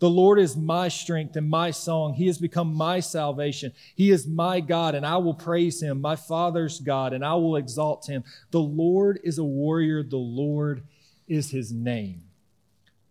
The 0.00 0.10
Lord 0.10 0.38
is 0.38 0.56
my 0.56 0.88
strength 0.88 1.36
and 1.36 1.48
my 1.48 1.70
song. 1.70 2.14
He 2.14 2.26
has 2.26 2.38
become 2.38 2.74
my 2.74 3.00
salvation. 3.00 3.72
He 3.94 4.10
is 4.10 4.26
my 4.26 4.60
God, 4.60 4.94
and 4.94 5.06
I 5.06 5.16
will 5.16 5.34
praise 5.34 5.80
him, 5.80 6.00
my 6.00 6.16
Father's 6.16 6.80
God, 6.80 7.12
and 7.12 7.24
I 7.24 7.34
will 7.34 7.56
exalt 7.56 8.06
him. 8.06 8.24
The 8.50 8.60
Lord 8.60 9.20
is 9.22 9.38
a 9.38 9.44
warrior. 9.44 10.02
The 10.02 10.16
Lord 10.16 10.82
is 11.28 11.50
his 11.50 11.72
name. 11.72 12.22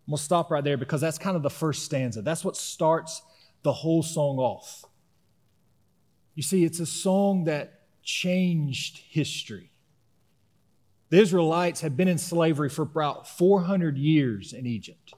To 0.08 0.18
stop 0.18 0.50
right 0.50 0.62
there 0.62 0.76
because 0.76 1.00
that's 1.00 1.18
kind 1.18 1.36
of 1.36 1.42
the 1.42 1.50
first 1.50 1.84
stanza. 1.84 2.20
That's 2.22 2.44
what 2.44 2.56
starts 2.56 3.22
the 3.62 3.72
whole 3.72 4.02
song 4.02 4.36
off. 4.38 4.84
You 6.34 6.42
see, 6.42 6.64
it's 6.64 6.80
a 6.80 6.86
song 6.86 7.44
that 7.44 7.80
changed 8.02 8.98
history. 9.08 9.70
The 11.10 11.20
Israelites 11.20 11.80
had 11.80 11.96
been 11.96 12.08
in 12.08 12.18
slavery 12.18 12.68
for 12.68 12.82
about 12.82 13.28
400 13.28 13.96
years 13.96 14.52
in 14.52 14.66
Egypt. 14.66 15.14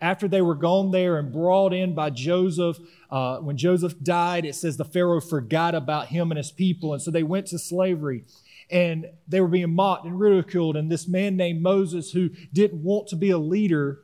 After 0.00 0.28
they 0.28 0.42
were 0.42 0.54
gone 0.54 0.90
there 0.90 1.18
and 1.18 1.32
brought 1.32 1.72
in 1.72 1.94
by 1.94 2.10
Joseph, 2.10 2.78
uh, 3.10 3.38
when 3.38 3.56
Joseph 3.56 3.98
died, 4.02 4.44
it 4.44 4.54
says 4.54 4.76
the 4.76 4.84
Pharaoh 4.84 5.20
forgot 5.20 5.74
about 5.74 6.08
him 6.08 6.30
and 6.30 6.36
his 6.36 6.50
people. 6.50 6.92
And 6.92 7.00
so 7.00 7.10
they 7.10 7.22
went 7.22 7.46
to 7.48 7.58
slavery 7.58 8.24
and 8.70 9.06
they 9.28 9.40
were 9.40 9.48
being 9.48 9.74
mocked 9.74 10.04
and 10.04 10.18
ridiculed. 10.18 10.76
And 10.76 10.90
this 10.90 11.06
man 11.06 11.36
named 11.36 11.62
Moses, 11.62 12.10
who 12.10 12.30
didn't 12.52 12.82
want 12.82 13.08
to 13.08 13.16
be 13.16 13.30
a 13.30 13.38
leader, 13.38 14.00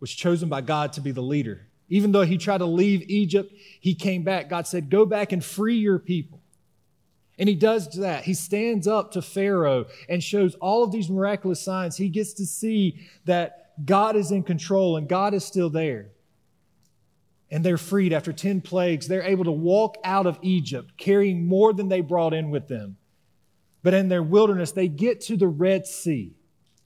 was 0.00 0.12
chosen 0.12 0.48
by 0.48 0.60
God 0.60 0.92
to 0.94 1.00
be 1.00 1.10
the 1.10 1.22
leader. 1.22 1.66
Even 1.88 2.12
though 2.12 2.22
he 2.22 2.38
tried 2.38 2.58
to 2.58 2.66
leave 2.66 3.02
Egypt, 3.08 3.52
he 3.80 3.94
came 3.94 4.22
back. 4.22 4.48
God 4.48 4.66
said, 4.66 4.90
Go 4.90 5.06
back 5.06 5.32
and 5.32 5.44
free 5.44 5.76
your 5.76 5.98
people. 5.98 6.40
And 7.38 7.48
he 7.48 7.54
does 7.54 7.88
that. 7.96 8.24
He 8.24 8.34
stands 8.34 8.86
up 8.86 9.12
to 9.12 9.22
Pharaoh 9.22 9.86
and 10.08 10.22
shows 10.22 10.54
all 10.56 10.82
of 10.82 10.90
these 10.90 11.10
miraculous 11.10 11.60
signs. 11.60 11.96
He 11.96 12.08
gets 12.08 12.32
to 12.34 12.46
see 12.46 13.06
that 13.26 13.72
God 13.84 14.16
is 14.16 14.30
in 14.30 14.42
control 14.42 14.96
and 14.96 15.08
God 15.08 15.34
is 15.34 15.44
still 15.44 15.68
there. 15.68 16.08
And 17.50 17.62
they're 17.62 17.76
freed 17.76 18.12
after 18.12 18.32
10 18.32 18.62
plagues. 18.62 19.06
They're 19.06 19.22
able 19.22 19.44
to 19.44 19.52
walk 19.52 19.98
out 20.02 20.26
of 20.26 20.38
Egypt 20.42 20.96
carrying 20.96 21.46
more 21.46 21.72
than 21.72 21.88
they 21.88 22.00
brought 22.00 22.32
in 22.32 22.50
with 22.50 22.68
them. 22.68 22.96
But 23.82 23.94
in 23.94 24.08
their 24.08 24.22
wilderness, 24.22 24.72
they 24.72 24.88
get 24.88 25.20
to 25.22 25.36
the 25.36 25.46
Red 25.46 25.86
Sea, 25.86 26.34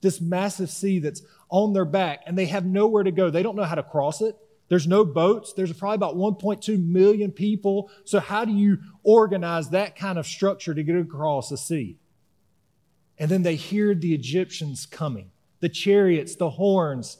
this 0.01 0.21
massive 0.21 0.69
sea 0.69 0.99
that's 0.99 1.23
on 1.49 1.73
their 1.73 1.85
back, 1.85 2.21
and 2.27 2.37
they 2.37 2.45
have 2.45 2.65
nowhere 2.65 3.03
to 3.03 3.11
go. 3.11 3.29
They 3.29 3.41
don't 3.41 3.55
know 3.55 3.63
how 3.63 3.75
to 3.75 3.83
cross 3.83 4.21
it. 4.21 4.35
There's 4.71 4.87
no 4.87 5.03
boats. 5.03 5.51
There's 5.51 5.73
probably 5.73 5.95
about 5.95 6.15
1.2 6.15 6.81
million 6.81 7.33
people. 7.33 7.91
So, 8.05 8.21
how 8.21 8.45
do 8.45 8.53
you 8.53 8.77
organize 9.03 9.71
that 9.71 9.97
kind 9.97 10.17
of 10.17 10.25
structure 10.25 10.73
to 10.73 10.81
get 10.81 10.95
across 10.95 11.49
the 11.49 11.57
sea? 11.57 11.97
And 13.17 13.29
then 13.29 13.43
they 13.43 13.55
hear 13.55 13.93
the 13.93 14.13
Egyptians 14.13 14.85
coming 14.85 15.31
the 15.59 15.67
chariots, 15.67 16.37
the 16.37 16.51
horns, 16.51 17.17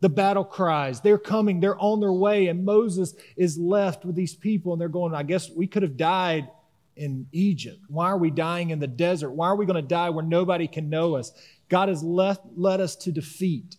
the 0.00 0.08
battle 0.08 0.42
cries. 0.42 1.00
They're 1.00 1.18
coming, 1.18 1.60
they're 1.60 1.80
on 1.80 2.00
their 2.00 2.12
way. 2.12 2.48
And 2.48 2.64
Moses 2.64 3.14
is 3.36 3.56
left 3.56 4.04
with 4.04 4.16
these 4.16 4.34
people, 4.34 4.72
and 4.72 4.80
they're 4.80 4.88
going, 4.88 5.14
I 5.14 5.22
guess 5.22 5.48
we 5.48 5.68
could 5.68 5.84
have 5.84 5.96
died 5.96 6.48
in 6.96 7.28
Egypt. 7.30 7.78
Why 7.86 8.06
are 8.06 8.18
we 8.18 8.32
dying 8.32 8.70
in 8.70 8.80
the 8.80 8.88
desert? 8.88 9.30
Why 9.30 9.46
are 9.46 9.56
we 9.56 9.66
going 9.66 9.80
to 9.80 9.88
die 9.88 10.10
where 10.10 10.24
nobody 10.24 10.66
can 10.66 10.90
know 10.90 11.14
us? 11.14 11.30
God 11.68 11.90
has 11.90 12.02
left, 12.02 12.42
led 12.56 12.80
us 12.80 12.96
to 12.96 13.12
defeat. 13.12 13.76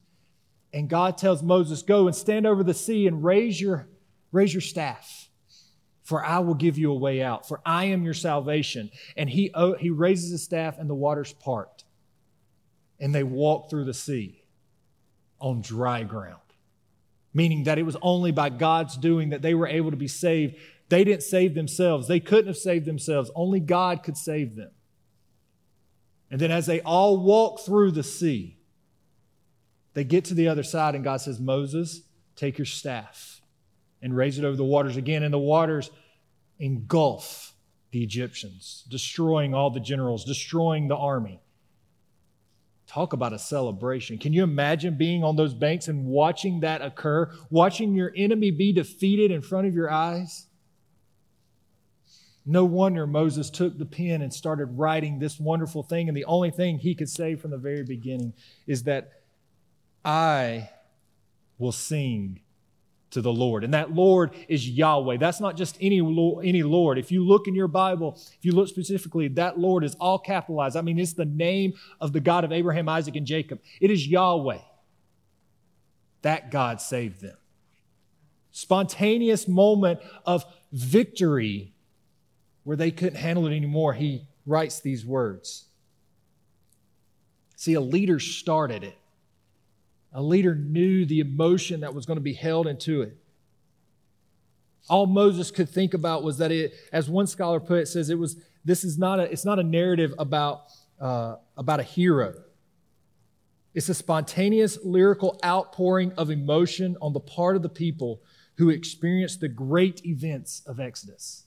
And 0.73 0.89
God 0.89 1.17
tells 1.17 1.41
Moses, 1.41 1.81
Go 1.81 2.07
and 2.07 2.15
stand 2.15 2.45
over 2.45 2.63
the 2.63 2.73
sea 2.73 3.07
and 3.07 3.23
raise 3.23 3.59
your, 3.59 3.87
raise 4.31 4.53
your 4.53 4.61
staff. 4.61 5.29
for 6.03 6.25
I 6.25 6.39
will 6.39 6.55
give 6.55 6.77
you 6.77 6.91
a 6.91 6.97
way 6.97 7.21
out, 7.21 7.47
for 7.47 7.61
I 7.65 7.85
am 7.85 8.03
your 8.03 8.15
salvation. 8.15 8.89
And 9.15 9.29
he, 9.29 9.53
he 9.79 9.89
raises 9.89 10.31
his 10.31 10.43
staff, 10.43 10.77
and 10.79 10.89
the 10.89 10.95
waters 10.95 11.33
part. 11.33 11.83
And 12.99 13.13
they 13.13 13.23
walk 13.23 13.69
through 13.69 13.85
the 13.85 13.93
sea 13.93 14.43
on 15.39 15.61
dry 15.61 16.03
ground, 16.03 16.41
meaning 17.33 17.63
that 17.63 17.77
it 17.77 17.83
was 17.83 17.95
only 18.01 18.31
by 18.31 18.49
God's 18.49 18.97
doing 18.97 19.29
that 19.29 19.41
they 19.41 19.53
were 19.53 19.67
able 19.67 19.91
to 19.91 19.97
be 19.97 20.07
saved. 20.07 20.55
They 20.89 21.03
didn't 21.03 21.23
save 21.23 21.55
themselves, 21.55 22.07
they 22.07 22.19
couldn't 22.19 22.47
have 22.47 22.57
saved 22.57 22.85
themselves. 22.85 23.31
Only 23.35 23.59
God 23.59 24.03
could 24.03 24.17
save 24.17 24.55
them. 24.55 24.71
And 26.31 26.39
then 26.39 26.51
as 26.51 26.65
they 26.65 26.81
all 26.81 27.17
walk 27.17 27.61
through 27.61 27.91
the 27.91 28.03
sea, 28.03 28.58
they 29.99 30.05
get 30.05 30.23
to 30.23 30.33
the 30.33 30.47
other 30.47 30.63
side, 30.63 30.95
and 30.95 31.03
God 31.03 31.19
says, 31.19 31.41
Moses, 31.41 32.03
take 32.37 32.57
your 32.57 32.63
staff 32.63 33.41
and 34.01 34.15
raise 34.15 34.39
it 34.39 34.45
over 34.45 34.55
the 34.55 34.63
waters 34.63 34.95
again, 34.95 35.23
and 35.23 35.33
the 35.33 35.37
waters 35.37 35.91
engulf 36.57 37.53
the 37.91 38.01
Egyptians, 38.01 38.85
destroying 38.87 39.53
all 39.53 39.71
the 39.71 39.81
generals, 39.81 40.23
destroying 40.23 40.87
the 40.87 40.95
army. 40.95 41.41
Talk 42.87 43.11
about 43.11 43.33
a 43.33 43.39
celebration. 43.39 44.17
Can 44.19 44.31
you 44.31 44.41
imagine 44.41 44.97
being 44.97 45.21
on 45.21 45.35
those 45.35 45.53
banks 45.53 45.89
and 45.89 46.05
watching 46.05 46.61
that 46.61 46.81
occur, 46.81 47.29
watching 47.49 47.93
your 47.93 48.13
enemy 48.15 48.51
be 48.51 48.71
defeated 48.71 49.31
in 49.31 49.41
front 49.41 49.67
of 49.67 49.75
your 49.75 49.91
eyes? 49.91 50.47
No 52.45 52.63
wonder 52.63 53.05
Moses 53.05 53.49
took 53.49 53.77
the 53.77 53.85
pen 53.85 54.21
and 54.21 54.33
started 54.33 54.67
writing 54.77 55.19
this 55.19 55.41
wonderful 55.41 55.83
thing. 55.83 56.07
And 56.07 56.15
the 56.15 56.23
only 56.23 56.51
thing 56.51 56.79
he 56.79 56.95
could 56.95 57.09
say 57.09 57.35
from 57.35 57.51
the 57.51 57.57
very 57.57 57.83
beginning 57.83 58.31
is 58.65 58.83
that 58.83 59.18
I 60.03 60.69
will 61.57 61.71
sing 61.71 62.41
to 63.11 63.21
the 63.21 63.33
Lord. 63.33 63.63
And 63.63 63.73
that 63.73 63.93
Lord 63.93 64.31
is 64.47 64.69
Yahweh. 64.69 65.17
That's 65.17 65.39
not 65.39 65.57
just 65.57 65.77
any, 65.81 65.97
any 65.97 66.63
Lord. 66.63 66.97
If 66.97 67.11
you 67.11 67.25
look 67.25 67.47
in 67.47 67.55
your 67.55 67.67
Bible, 67.67 68.13
if 68.37 68.45
you 68.45 68.51
look 68.51 68.67
specifically, 68.67 69.27
that 69.29 69.57
Lord 69.57 69.83
is 69.83 69.95
all 69.95 70.19
capitalized. 70.19 70.77
I 70.77 70.81
mean, 70.81 70.99
it's 70.99 71.13
the 71.13 71.25
name 71.25 71.73
of 71.99 72.13
the 72.13 72.19
God 72.19 72.43
of 72.43 72.51
Abraham, 72.51 72.87
Isaac, 72.87 73.15
and 73.15 73.25
Jacob. 73.25 73.59
It 73.81 73.89
is 73.89 74.07
Yahweh. 74.07 74.59
That 76.21 76.51
God 76.51 76.81
saved 76.81 77.21
them. 77.21 77.37
Spontaneous 78.51 79.47
moment 79.47 79.99
of 80.25 80.45
victory 80.71 81.73
where 82.63 82.77
they 82.77 82.91
couldn't 82.91 83.19
handle 83.19 83.47
it 83.47 83.55
anymore. 83.55 83.93
He 83.93 84.27
writes 84.45 84.81
these 84.81 85.05
words. 85.05 85.65
See, 87.55 87.73
a 87.73 87.81
leader 87.81 88.19
started 88.19 88.83
it. 88.83 88.98
A 90.13 90.21
leader 90.21 90.55
knew 90.55 91.05
the 91.05 91.19
emotion 91.19 91.81
that 91.81 91.93
was 91.93 92.05
going 92.05 92.17
to 92.17 92.21
be 92.21 92.33
held 92.33 92.67
into 92.67 93.01
it. 93.01 93.17
All 94.89 95.05
Moses 95.05 95.51
could 95.51 95.69
think 95.69 95.93
about 95.93 96.23
was 96.23 96.39
that 96.39 96.51
it, 96.51 96.73
as 96.91 97.09
one 97.09 97.27
scholar 97.27 97.59
put 97.59 97.79
it, 97.79 97.87
says 97.87 98.09
it 98.09 98.17
was 98.17 98.37
this 98.65 98.83
is 98.83 98.97
not 98.97 99.19
a 99.19 99.23
it's 99.23 99.45
not 99.45 99.59
a 99.59 99.63
narrative 99.63 100.13
about 100.17 100.63
uh, 100.99 101.35
about 101.55 101.79
a 101.79 101.83
hero. 101.83 102.33
It's 103.73 103.89
a 103.89 103.93
spontaneous 103.93 104.79
lyrical 104.83 105.39
outpouring 105.45 106.11
of 106.13 106.31
emotion 106.31 106.97
on 107.01 107.13
the 107.13 107.19
part 107.19 107.55
of 107.55 107.61
the 107.61 107.69
people 107.69 108.21
who 108.57 108.69
experienced 108.69 109.39
the 109.39 109.47
great 109.47 110.05
events 110.05 110.63
of 110.65 110.79
Exodus. 110.79 111.45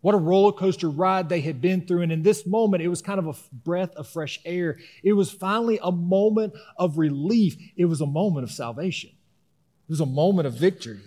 What 0.00 0.14
a 0.14 0.18
roller 0.18 0.52
coaster 0.52 0.88
ride 0.88 1.28
they 1.28 1.42
had 1.42 1.60
been 1.60 1.86
through. 1.86 2.02
And 2.02 2.12
in 2.12 2.22
this 2.22 2.46
moment, 2.46 2.82
it 2.82 2.88
was 2.88 3.02
kind 3.02 3.18
of 3.18 3.26
a 3.26 3.34
breath 3.52 3.94
of 3.96 4.08
fresh 4.08 4.40
air. 4.44 4.78
It 5.02 5.12
was 5.12 5.30
finally 5.30 5.78
a 5.82 5.92
moment 5.92 6.54
of 6.78 6.96
relief. 6.96 7.56
It 7.76 7.84
was 7.84 8.00
a 8.00 8.06
moment 8.06 8.44
of 8.44 8.50
salvation. 8.50 9.10
It 9.10 9.92
was 9.92 10.00
a 10.00 10.06
moment 10.06 10.46
of 10.46 10.54
victory. 10.54 11.00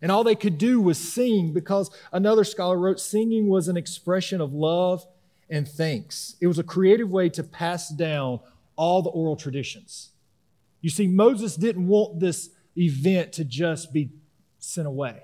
And 0.00 0.12
all 0.12 0.22
they 0.22 0.36
could 0.36 0.58
do 0.58 0.80
was 0.80 0.98
sing 0.98 1.52
because 1.52 1.90
another 2.12 2.44
scholar 2.44 2.78
wrote 2.78 3.00
singing 3.00 3.48
was 3.48 3.66
an 3.66 3.76
expression 3.76 4.40
of 4.40 4.52
love 4.52 5.04
and 5.50 5.66
thanks. 5.66 6.36
It 6.40 6.46
was 6.46 6.58
a 6.58 6.64
creative 6.64 7.10
way 7.10 7.28
to 7.30 7.42
pass 7.42 7.88
down 7.88 8.40
all 8.76 9.02
the 9.02 9.10
oral 9.10 9.34
traditions. 9.34 10.10
You 10.80 10.90
see, 10.90 11.08
Moses 11.08 11.56
didn't 11.56 11.88
want 11.88 12.20
this 12.20 12.50
event 12.76 13.32
to 13.32 13.44
just 13.44 13.92
be 13.92 14.10
sent 14.58 14.86
away. 14.86 15.22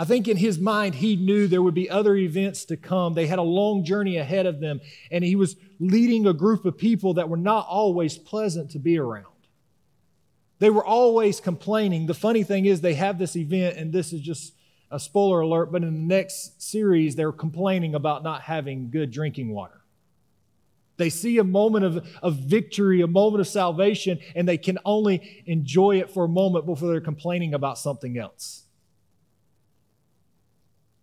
I 0.00 0.04
think 0.04 0.28
in 0.28 0.36
his 0.36 0.60
mind, 0.60 0.94
he 0.94 1.16
knew 1.16 1.48
there 1.48 1.60
would 1.60 1.74
be 1.74 1.90
other 1.90 2.14
events 2.14 2.64
to 2.66 2.76
come. 2.76 3.14
They 3.14 3.26
had 3.26 3.40
a 3.40 3.42
long 3.42 3.84
journey 3.84 4.16
ahead 4.16 4.46
of 4.46 4.60
them, 4.60 4.80
and 5.10 5.24
he 5.24 5.34
was 5.34 5.56
leading 5.80 6.24
a 6.24 6.32
group 6.32 6.64
of 6.64 6.78
people 6.78 7.14
that 7.14 7.28
were 7.28 7.36
not 7.36 7.66
always 7.68 8.16
pleasant 8.16 8.70
to 8.70 8.78
be 8.78 8.96
around. 8.96 9.26
They 10.60 10.70
were 10.70 10.86
always 10.86 11.40
complaining. 11.40 12.06
The 12.06 12.14
funny 12.14 12.44
thing 12.44 12.66
is, 12.66 12.80
they 12.80 12.94
have 12.94 13.18
this 13.18 13.34
event, 13.34 13.76
and 13.76 13.92
this 13.92 14.12
is 14.12 14.20
just 14.20 14.54
a 14.88 15.00
spoiler 15.00 15.40
alert, 15.40 15.72
but 15.72 15.82
in 15.82 15.92
the 15.92 16.14
next 16.14 16.62
series, 16.62 17.16
they're 17.16 17.32
complaining 17.32 17.96
about 17.96 18.22
not 18.22 18.42
having 18.42 18.90
good 18.90 19.10
drinking 19.10 19.50
water. 19.50 19.80
They 20.96 21.10
see 21.10 21.38
a 21.38 21.44
moment 21.44 21.84
of, 21.84 22.08
of 22.22 22.36
victory, 22.36 23.00
a 23.00 23.08
moment 23.08 23.40
of 23.40 23.48
salvation, 23.48 24.20
and 24.36 24.46
they 24.46 24.58
can 24.58 24.78
only 24.84 25.42
enjoy 25.46 25.98
it 25.98 26.10
for 26.10 26.24
a 26.24 26.28
moment 26.28 26.66
before 26.66 26.88
they're 26.88 27.00
complaining 27.00 27.52
about 27.52 27.78
something 27.78 28.16
else. 28.16 28.64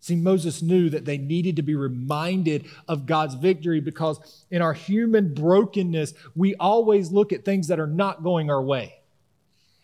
See, 0.06 0.14
Moses 0.14 0.62
knew 0.62 0.88
that 0.90 1.04
they 1.04 1.18
needed 1.18 1.56
to 1.56 1.62
be 1.62 1.74
reminded 1.74 2.66
of 2.86 3.06
God's 3.06 3.34
victory 3.34 3.80
because 3.80 4.44
in 4.52 4.62
our 4.62 4.72
human 4.72 5.34
brokenness, 5.34 6.14
we 6.36 6.54
always 6.54 7.10
look 7.10 7.32
at 7.32 7.44
things 7.44 7.66
that 7.66 7.80
are 7.80 7.88
not 7.88 8.22
going 8.22 8.48
our 8.48 8.62
way. 8.62 9.00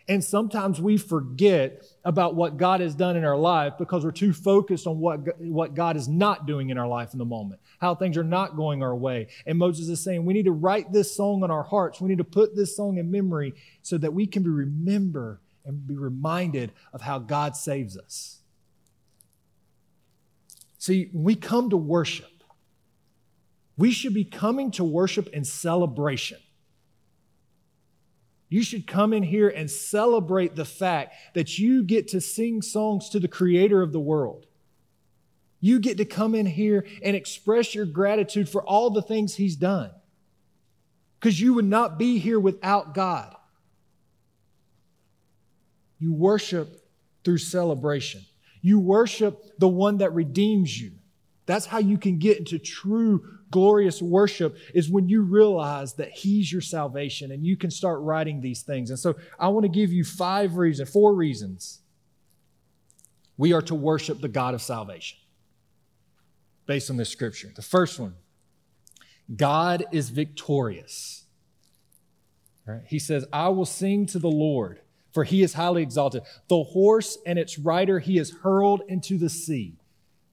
And 0.07 0.23
sometimes 0.23 0.81
we 0.81 0.97
forget 0.97 1.83
about 2.05 2.37
what 2.37 2.57
God 2.57 2.79
has 2.79 2.95
done 2.95 3.17
in 3.17 3.25
our 3.25 3.37
life 3.37 3.73
because 3.81 4.05
we're 4.05 4.13
too 4.13 4.33
focused 4.33 4.87
on 4.87 5.01
what, 5.01 5.41
what 5.41 5.75
God 5.75 5.97
is 5.97 6.07
not 6.07 6.47
doing 6.47 6.71
in 6.71 6.79
our 6.79 6.87
life 6.87 7.13
in 7.15 7.19
the 7.19 7.25
moment, 7.25 7.61
how 7.81 7.97
things 7.97 8.17
are 8.17 8.23
not 8.23 8.55
going 8.55 8.81
our 8.81 8.95
way. 8.95 9.27
And 9.45 9.59
Moses 9.59 9.89
is 9.89 10.05
saying, 10.05 10.25
we 10.25 10.35
need 10.35 10.45
to 10.45 10.53
write 10.53 10.93
this 10.93 11.13
song 11.13 11.43
on 11.43 11.51
our 11.51 11.65
hearts. 11.65 12.01
We 12.01 12.09
need 12.09 12.19
to 12.19 12.25
put 12.25 12.55
this 12.55 12.77
song 12.77 12.99
in 12.99 13.11
memory 13.11 13.55
so 13.83 13.99
that 13.99 14.15
we 14.15 14.29
can 14.29 14.45
be 14.45 14.51
remember 14.51 15.41
and 15.65 15.85
be 15.85 15.97
reminded 15.97 16.71
of 16.93 17.01
how 17.01 17.19
God 17.19 17.57
saves 17.57 17.97
us. 17.97 18.42
See, 20.83 21.11
when 21.13 21.23
we 21.23 21.37
come 21.37 21.71
to 21.71 21.77
worship, 21.77 22.43
we 23.77 23.93
should 23.93 24.15
be 24.15 24.25
coming 24.25 24.73
to 24.73 24.83
worship 24.83 25.29
in 25.29 25.45
celebration. 25.45 26.39
You 28.49 28.65
should 28.65 28.89
come 28.89 29.13
in 29.13 29.23
here 29.23 29.49
and 29.49 29.71
celebrate 29.71 30.57
the 30.57 30.65
fact 30.65 31.15
that 31.35 31.57
you 31.57 31.85
get 31.85 32.09
to 32.09 32.21
sing 32.21 32.63
songs 32.63 33.11
to 33.11 33.21
the 33.21 33.29
creator 33.29 33.81
of 33.81 33.93
the 33.93 34.01
world. 34.01 34.47
You 35.61 35.79
get 35.79 35.99
to 35.99 36.05
come 36.05 36.35
in 36.35 36.47
here 36.47 36.85
and 37.01 37.15
express 37.15 37.77
your 37.77 37.87
gratitude 37.87 38.49
for 38.49 38.65
all 38.65 38.91
the 38.91 39.03
things 39.03 39.37
he's 39.37 39.55
done. 39.55 39.93
Because 41.21 41.41
you 41.41 41.55
would 41.55 41.65
not 41.65 41.97
be 41.97 42.19
here 42.19 42.41
without 42.41 42.93
God. 42.93 43.37
You 46.01 46.13
worship 46.13 46.85
through 47.23 47.39
celebration. 47.39 48.23
You 48.63 48.79
worship 48.79 49.59
the 49.59 49.69
one 49.69 49.99
that 49.99 50.15
redeems 50.15 50.81
you. 50.81 50.93
That's 51.45 51.67
how 51.67 51.79
you 51.79 51.99
can 51.99 52.19
get 52.19 52.39
into 52.39 52.59
true 52.59 53.29
glorious 53.51 54.01
worship 54.01 54.57
is 54.75 54.89
when 54.89 55.09
you 55.09 55.23
realize 55.23 55.95
that 55.95 56.11
he's 56.11 56.51
your 56.51 56.61
salvation 56.61 57.33
and 57.33 57.45
you 57.45 57.57
can 57.57 57.71
start 57.71 58.01
writing 58.01 58.41
these 58.41 58.63
things. 58.63 58.91
And 58.91 58.99
so 58.99 59.15
I 59.39 59.49
want 59.49 59.65
to 59.65 59.69
give 59.69 59.93
you 59.93 60.05
five 60.05 60.57
reasons, 60.57 60.91
four 60.91 61.15
reasons 61.15 61.81
we 63.37 63.53
are 63.53 63.63
to 63.63 63.75
worship 63.75 64.21
the 64.21 64.29
God 64.29 64.55
of 64.55 64.63
salvation 64.63 65.19
based 66.67 66.91
on 66.91 66.97
this 66.97 67.11
scripture. 67.11 67.53
The 67.55 67.63
first 67.63 67.99
one, 67.99 68.15
God 69.35 69.85
is 69.91 70.11
victorious. 70.11 71.25
Right? 72.67 72.83
He 72.87 73.01
says, 73.01 73.27
I 73.33 73.49
will 73.49 73.67
sing 73.67 74.07
to 74.07 74.21
the 74.21 74.31
Lord 74.31 74.81
for 75.13 75.25
he 75.25 75.43
is 75.43 75.55
highly 75.55 75.83
exalted. 75.83 76.23
The 76.49 76.63
horse 76.63 77.19
and 77.27 77.39
its 77.39 77.59
rider 77.59 77.99
he 77.99 78.17
has 78.17 78.31
hurled 78.31 78.83
into 78.89 79.19
the 79.19 79.29
sea. 79.29 79.75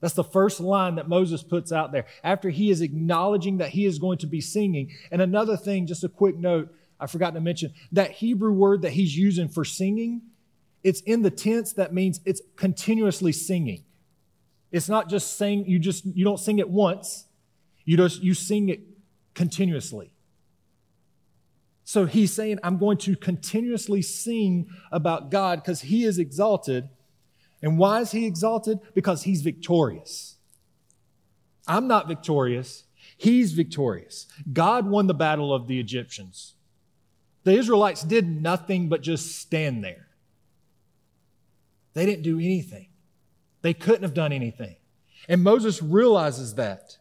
That's 0.00 0.14
the 0.14 0.24
first 0.24 0.60
line 0.60 0.94
that 0.94 1.08
Moses 1.08 1.42
puts 1.42 1.72
out 1.72 1.92
there 1.92 2.06
after 2.24 2.48
he 2.48 2.70
is 2.70 2.80
acknowledging 2.80 3.58
that 3.58 3.70
he 3.70 3.84
is 3.84 3.98
going 3.98 4.18
to 4.18 4.26
be 4.26 4.40
singing. 4.40 4.90
And 5.10 5.20
another 5.20 5.56
thing, 5.56 5.86
just 5.86 6.04
a 6.04 6.08
quick 6.08 6.36
note, 6.36 6.74
I 6.98 7.06
forgot 7.06 7.34
to 7.34 7.40
mention 7.40 7.72
that 7.92 8.10
Hebrew 8.10 8.52
word 8.52 8.82
that 8.82 8.92
he's 8.92 9.16
using 9.16 9.48
for 9.48 9.64
singing, 9.64 10.22
it's 10.82 11.00
in 11.02 11.22
the 11.22 11.30
tense 11.30 11.74
that 11.74 11.92
means 11.92 12.20
it's 12.24 12.40
continuously 12.56 13.32
singing. 13.32 13.84
It's 14.72 14.88
not 14.88 15.08
just 15.08 15.36
saying 15.36 15.66
you 15.66 15.78
just 15.78 16.06
you 16.06 16.24
don't 16.24 16.38
sing 16.38 16.58
it 16.58 16.68
once. 16.68 17.26
You 17.84 17.96
just 17.96 18.22
you 18.22 18.34
sing 18.34 18.68
it 18.68 18.80
continuously. 19.34 20.12
So 21.84 22.06
he's 22.06 22.32
saying, 22.32 22.58
I'm 22.62 22.78
going 22.78 22.98
to 22.98 23.16
continuously 23.16 24.02
sing 24.02 24.68
about 24.92 25.30
God 25.30 25.62
because 25.62 25.80
he 25.82 26.04
is 26.04 26.18
exalted. 26.18 26.88
And 27.62 27.78
why 27.78 28.00
is 28.00 28.12
he 28.12 28.26
exalted? 28.26 28.78
Because 28.94 29.24
he's 29.24 29.42
victorious. 29.42 30.36
I'm 31.66 31.88
not 31.88 32.08
victorious. 32.08 32.84
He's 33.16 33.52
victorious. 33.52 34.26
God 34.52 34.86
won 34.86 35.06
the 35.06 35.14
battle 35.14 35.52
of 35.52 35.66
the 35.66 35.78
Egyptians. 35.78 36.54
The 37.44 37.52
Israelites 37.52 38.02
did 38.02 38.28
nothing 38.28 38.88
but 38.88 39.02
just 39.02 39.38
stand 39.38 39.82
there. 39.82 40.08
They 41.94 42.06
didn't 42.06 42.22
do 42.22 42.38
anything. 42.38 42.88
They 43.62 43.74
couldn't 43.74 44.02
have 44.02 44.14
done 44.14 44.32
anything. 44.32 44.76
And 45.28 45.42
Moses 45.42 45.82
realizes 45.82 46.54
that. 46.54 46.96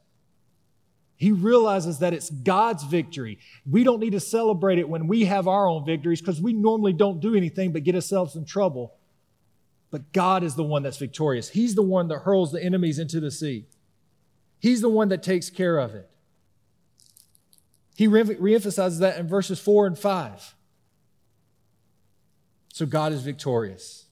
He 1.19 1.33
realizes 1.33 1.99
that 1.99 2.13
it's 2.13 2.29
God's 2.29 2.85
victory. 2.85 3.39
We 3.69 3.83
don't 3.83 3.99
need 3.99 4.13
to 4.13 4.21
celebrate 4.21 4.79
it 4.79 4.88
when 4.88 5.05
we 5.05 5.25
have 5.25 5.49
our 5.49 5.67
own 5.67 5.85
victories 5.85 6.21
because 6.21 6.41
we 6.41 6.53
normally 6.53 6.93
don't 6.93 7.19
do 7.19 7.35
anything 7.35 7.73
but 7.73 7.83
get 7.83 7.93
ourselves 7.93 8.38
in 8.38 8.45
trouble. 8.45 8.95
But 9.91 10.13
God 10.13 10.45
is 10.45 10.55
the 10.55 10.63
one 10.63 10.81
that's 10.81 10.95
victorious. 10.95 11.49
He's 11.49 11.75
the 11.75 11.83
one 11.83 12.07
that 12.07 12.19
hurls 12.19 12.53
the 12.53 12.63
enemies 12.63 12.99
into 12.99 13.19
the 13.19 13.31
sea. 13.31 13.67
He's 14.59 14.79
the 14.79 14.88
one 14.88 15.09
that 15.09 15.21
takes 15.21 15.49
care 15.49 15.77
of 15.77 15.93
it. 15.93 16.09
He 17.97 18.07
re- 18.07 18.23
reemphasizes 18.23 18.99
that 18.99 19.19
in 19.19 19.27
verses 19.27 19.59
4 19.59 19.88
and 19.88 19.99
5. 19.99 20.55
So 22.71 22.85
God 22.85 23.11
is 23.11 23.23
victorious. 23.23 24.05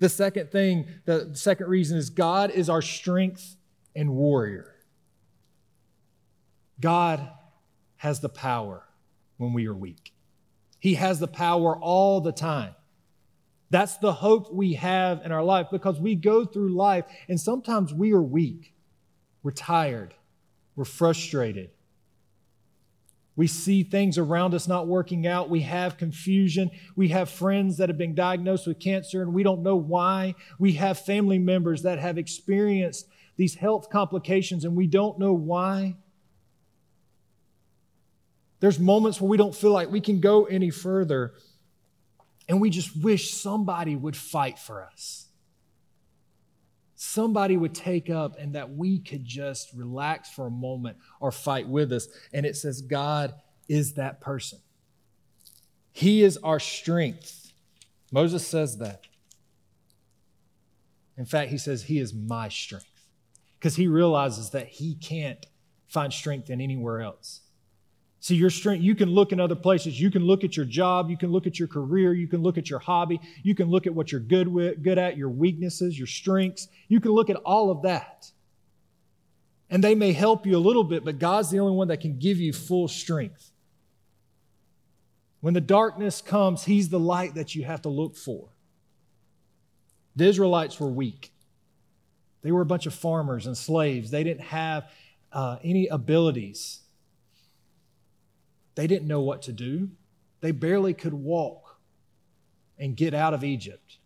The 0.00 0.10
second 0.10 0.50
thing, 0.50 0.86
the 1.06 1.30
second 1.32 1.68
reason 1.68 1.96
is 1.96 2.10
God 2.10 2.50
is 2.50 2.68
our 2.68 2.82
strength 2.82 3.56
and 3.96 4.10
warrior. 4.10 4.71
God 6.82 7.30
has 7.96 8.20
the 8.20 8.28
power 8.28 8.82
when 9.38 9.54
we 9.54 9.66
are 9.66 9.74
weak. 9.74 10.12
He 10.80 10.94
has 10.94 11.20
the 11.20 11.28
power 11.28 11.78
all 11.78 12.20
the 12.20 12.32
time. 12.32 12.74
That's 13.70 13.96
the 13.96 14.12
hope 14.12 14.52
we 14.52 14.74
have 14.74 15.24
in 15.24 15.32
our 15.32 15.44
life 15.44 15.68
because 15.70 15.98
we 16.00 16.16
go 16.16 16.44
through 16.44 16.74
life 16.74 17.04
and 17.28 17.40
sometimes 17.40 17.94
we 17.94 18.12
are 18.12 18.20
weak. 18.20 18.74
We're 19.42 19.52
tired. 19.52 20.14
We're 20.74 20.84
frustrated. 20.84 21.70
We 23.36 23.46
see 23.46 23.84
things 23.84 24.18
around 24.18 24.52
us 24.52 24.66
not 24.66 24.88
working 24.88 25.26
out. 25.26 25.48
We 25.48 25.60
have 25.60 25.96
confusion. 25.96 26.70
We 26.96 27.08
have 27.08 27.30
friends 27.30 27.78
that 27.78 27.88
have 27.88 27.96
been 27.96 28.14
diagnosed 28.14 28.66
with 28.66 28.80
cancer 28.80 29.22
and 29.22 29.32
we 29.32 29.44
don't 29.44 29.62
know 29.62 29.76
why. 29.76 30.34
We 30.58 30.72
have 30.72 30.98
family 30.98 31.38
members 31.38 31.82
that 31.82 32.00
have 32.00 32.18
experienced 32.18 33.06
these 33.36 33.54
health 33.54 33.88
complications 33.88 34.64
and 34.64 34.76
we 34.76 34.88
don't 34.88 35.18
know 35.18 35.32
why. 35.32 35.94
There's 38.62 38.78
moments 38.78 39.20
where 39.20 39.28
we 39.28 39.36
don't 39.36 39.56
feel 39.56 39.72
like 39.72 39.90
we 39.90 40.00
can 40.00 40.20
go 40.20 40.44
any 40.44 40.70
further, 40.70 41.34
and 42.48 42.60
we 42.60 42.70
just 42.70 42.96
wish 43.02 43.34
somebody 43.34 43.96
would 43.96 44.16
fight 44.16 44.56
for 44.56 44.84
us. 44.84 45.26
Somebody 46.94 47.56
would 47.56 47.74
take 47.74 48.08
up 48.08 48.38
and 48.38 48.54
that 48.54 48.70
we 48.70 49.00
could 49.00 49.24
just 49.24 49.72
relax 49.74 50.30
for 50.30 50.46
a 50.46 50.50
moment 50.50 50.96
or 51.18 51.32
fight 51.32 51.66
with 51.66 51.92
us. 51.92 52.06
And 52.32 52.46
it 52.46 52.54
says, 52.54 52.82
God 52.82 53.34
is 53.68 53.94
that 53.94 54.20
person. 54.20 54.60
He 55.90 56.22
is 56.22 56.36
our 56.36 56.60
strength. 56.60 57.52
Moses 58.12 58.46
says 58.46 58.78
that. 58.78 59.00
In 61.16 61.24
fact, 61.24 61.50
he 61.50 61.58
says, 61.58 61.82
He 61.82 61.98
is 61.98 62.14
my 62.14 62.48
strength 62.48 63.08
because 63.58 63.74
he 63.74 63.88
realizes 63.88 64.50
that 64.50 64.68
he 64.68 64.94
can't 64.94 65.46
find 65.88 66.12
strength 66.12 66.48
in 66.48 66.60
anywhere 66.60 67.00
else. 67.00 67.40
See, 68.22 68.36
your 68.36 68.50
strength, 68.50 68.84
you 68.84 68.94
can 68.94 69.10
look 69.10 69.32
in 69.32 69.40
other 69.40 69.56
places. 69.56 70.00
You 70.00 70.08
can 70.08 70.24
look 70.24 70.44
at 70.44 70.56
your 70.56 70.64
job. 70.64 71.10
You 71.10 71.16
can 71.16 71.32
look 71.32 71.48
at 71.48 71.58
your 71.58 71.66
career. 71.66 72.14
You 72.14 72.28
can 72.28 72.40
look 72.40 72.56
at 72.56 72.70
your 72.70 72.78
hobby. 72.78 73.20
You 73.42 73.56
can 73.56 73.68
look 73.68 73.84
at 73.88 73.92
what 73.92 74.12
you're 74.12 74.20
good, 74.20 74.46
with, 74.46 74.80
good 74.80 74.96
at, 74.96 75.16
your 75.16 75.28
weaknesses, 75.28 75.98
your 75.98 76.06
strengths. 76.06 76.68
You 76.86 77.00
can 77.00 77.10
look 77.10 77.30
at 77.30 77.36
all 77.38 77.68
of 77.72 77.82
that. 77.82 78.30
And 79.68 79.82
they 79.82 79.96
may 79.96 80.12
help 80.12 80.46
you 80.46 80.56
a 80.56 80.58
little 80.58 80.84
bit, 80.84 81.04
but 81.04 81.18
God's 81.18 81.50
the 81.50 81.58
only 81.58 81.74
one 81.74 81.88
that 81.88 82.00
can 82.00 82.20
give 82.20 82.38
you 82.38 82.52
full 82.52 82.86
strength. 82.86 83.50
When 85.40 85.54
the 85.54 85.60
darkness 85.60 86.20
comes, 86.22 86.64
He's 86.64 86.90
the 86.90 87.00
light 87.00 87.34
that 87.34 87.56
you 87.56 87.64
have 87.64 87.82
to 87.82 87.88
look 87.88 88.14
for. 88.14 88.50
The 90.14 90.26
Israelites 90.26 90.78
were 90.78 90.90
weak. 90.90 91.32
They 92.42 92.52
were 92.52 92.60
a 92.60 92.66
bunch 92.66 92.86
of 92.86 92.94
farmers 92.94 93.48
and 93.48 93.56
slaves. 93.56 94.12
They 94.12 94.22
didn't 94.22 94.42
have 94.42 94.88
uh, 95.32 95.56
any 95.64 95.88
abilities 95.88 96.82
they 98.74 98.86
didn't 98.86 99.08
know 99.08 99.20
what 99.20 99.42
to 99.42 99.52
do. 99.52 99.90
They 100.40 100.50
barely 100.50 100.94
could 100.94 101.14
walk 101.14 101.78
and 102.78 102.96
get 102.96 103.14
out 103.14 103.34
of 103.34 103.44
Egypt. 103.44 103.98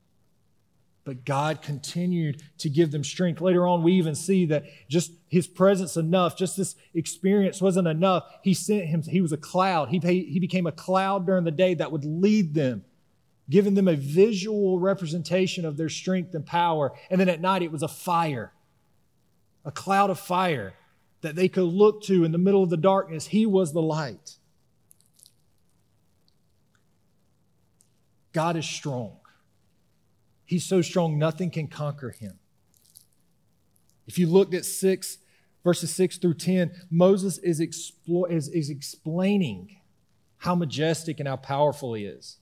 But 1.05 1.25
God 1.25 1.63
continued 1.63 2.43
to 2.59 2.69
give 2.69 2.91
them 2.91 3.05
strength. 3.05 3.41
Later 3.41 3.65
on, 3.65 3.85
we 3.85 3.93
even 3.93 4.17
see 4.17 4.47
that 4.47 4.65
just 4.89 5.13
his 5.29 5.47
presence 5.47 5.97
enough, 5.97 6.37
just 6.37 6.57
this 6.57 6.75
experience 6.95 7.63
wasn't 7.63 7.87
enough. 7.87 8.25
He 8.43 8.55
sent 8.55 8.87
him, 8.87 9.03
he 9.03 9.21
was 9.21 9.33
a 9.33 9.37
cloud. 9.37 9.89
He, 9.89 10.01
he 10.01 10.41
became 10.41 10.67
a 10.67 10.73
cloud 10.73 11.25
during 11.25 11.45
the 11.45 11.53
day 11.53 11.75
that 11.75 11.93
would 11.93 12.05
lead 12.05 12.55
them, 12.55 12.85
giving 13.49 13.75
them 13.75 13.87
a 13.87 13.95
visual 13.95 14.81
representation 14.81 15.65
of 15.65 15.77
their 15.77 15.89
strength 15.89 16.35
and 16.35 16.45
power. 16.45 16.93
And 17.09 17.21
then 17.21 17.29
at 17.29 17.41
night, 17.41 17.63
it 17.63 17.71
was 17.71 17.85
a 17.85 17.89
fire, 17.89 18.53
a 19.65 19.71
cloud 19.71 20.11
of 20.11 20.19
fire 20.19 20.75
that 21.21 21.37
they 21.37 21.49
could 21.49 21.63
look 21.63 22.03
to 22.03 22.25
in 22.25 22.33
the 22.33 22.39
middle 22.39 22.65
of 22.65 22.71
the 22.71 22.77
darkness. 22.77 23.29
He 23.29 23.47
was 23.47 23.73
the 23.73 23.81
light. 23.81 24.39
God 28.37 28.59
is 28.59 28.67
strong. 28.67 29.17
He's 30.45 30.67
so 30.67 30.83
strong, 30.83 31.19
nothing 31.19 31.51
can 31.51 31.69
conquer 31.69 32.11
him. 32.11 32.39
If 34.07 34.19
you 34.19 34.27
looked 34.27 34.53
at 34.53 34.67
6, 34.67 35.17
verses 35.65 35.95
6 35.95 36.19
through 36.19 36.35
10, 36.35 36.71
Moses 36.91 37.39
is, 37.39 37.61
is, 37.61 38.49
is 38.49 38.69
explaining 38.69 39.79
how 40.37 40.55
majestic 40.55 41.19
and 41.19 41.27
how 41.27 41.37
powerful 41.37 41.95
he 41.95 42.05
is. 42.05 42.37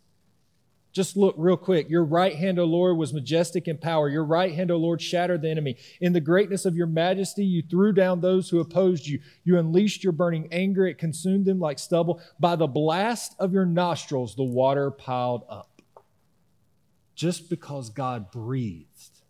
Just 0.91 1.17
look 1.17 1.37
real 1.39 1.57
quick. 1.57 1.89
Your 1.89 2.03
right 2.03 2.35
hand, 2.35 2.59
O 2.59 2.65
Lord, 2.65 2.97
was 2.97 3.15
majestic 3.15 3.69
in 3.69 3.79
power. 3.79 4.09
Your 4.09 4.25
right 4.25 4.53
hand, 4.53 4.73
O 4.73 4.77
Lord, 4.77 5.01
shattered 5.01 5.43
the 5.43 5.51
enemy. 5.51 5.77
In 6.01 6.13
the 6.13 6.21
greatness 6.21 6.65
of 6.65 6.75
your 6.75 6.89
majesty, 6.89 7.45
you 7.45 7.63
threw 7.63 7.93
down 7.93 8.21
those 8.21 8.51
who 8.51 8.59
opposed 8.59 9.07
you. 9.07 9.21
You 9.45 9.59
unleashed 9.59 10.03
your 10.03 10.13
burning 10.13 10.49
anger. 10.51 10.89
It 10.89 10.99
consumed 10.99 11.47
them 11.47 11.61
like 11.61 11.79
stubble. 11.79 12.21
By 12.41 12.57
the 12.57 12.67
blast 12.67 13.37
of 13.39 13.53
your 13.53 13.67
nostrils, 13.67 14.35
the 14.35 14.43
water 14.43 14.91
piled 14.91 15.45
up. 15.49 15.71
Just 17.15 17.49
because 17.49 17.91
God 17.91 18.31
breathed, 18.31 19.21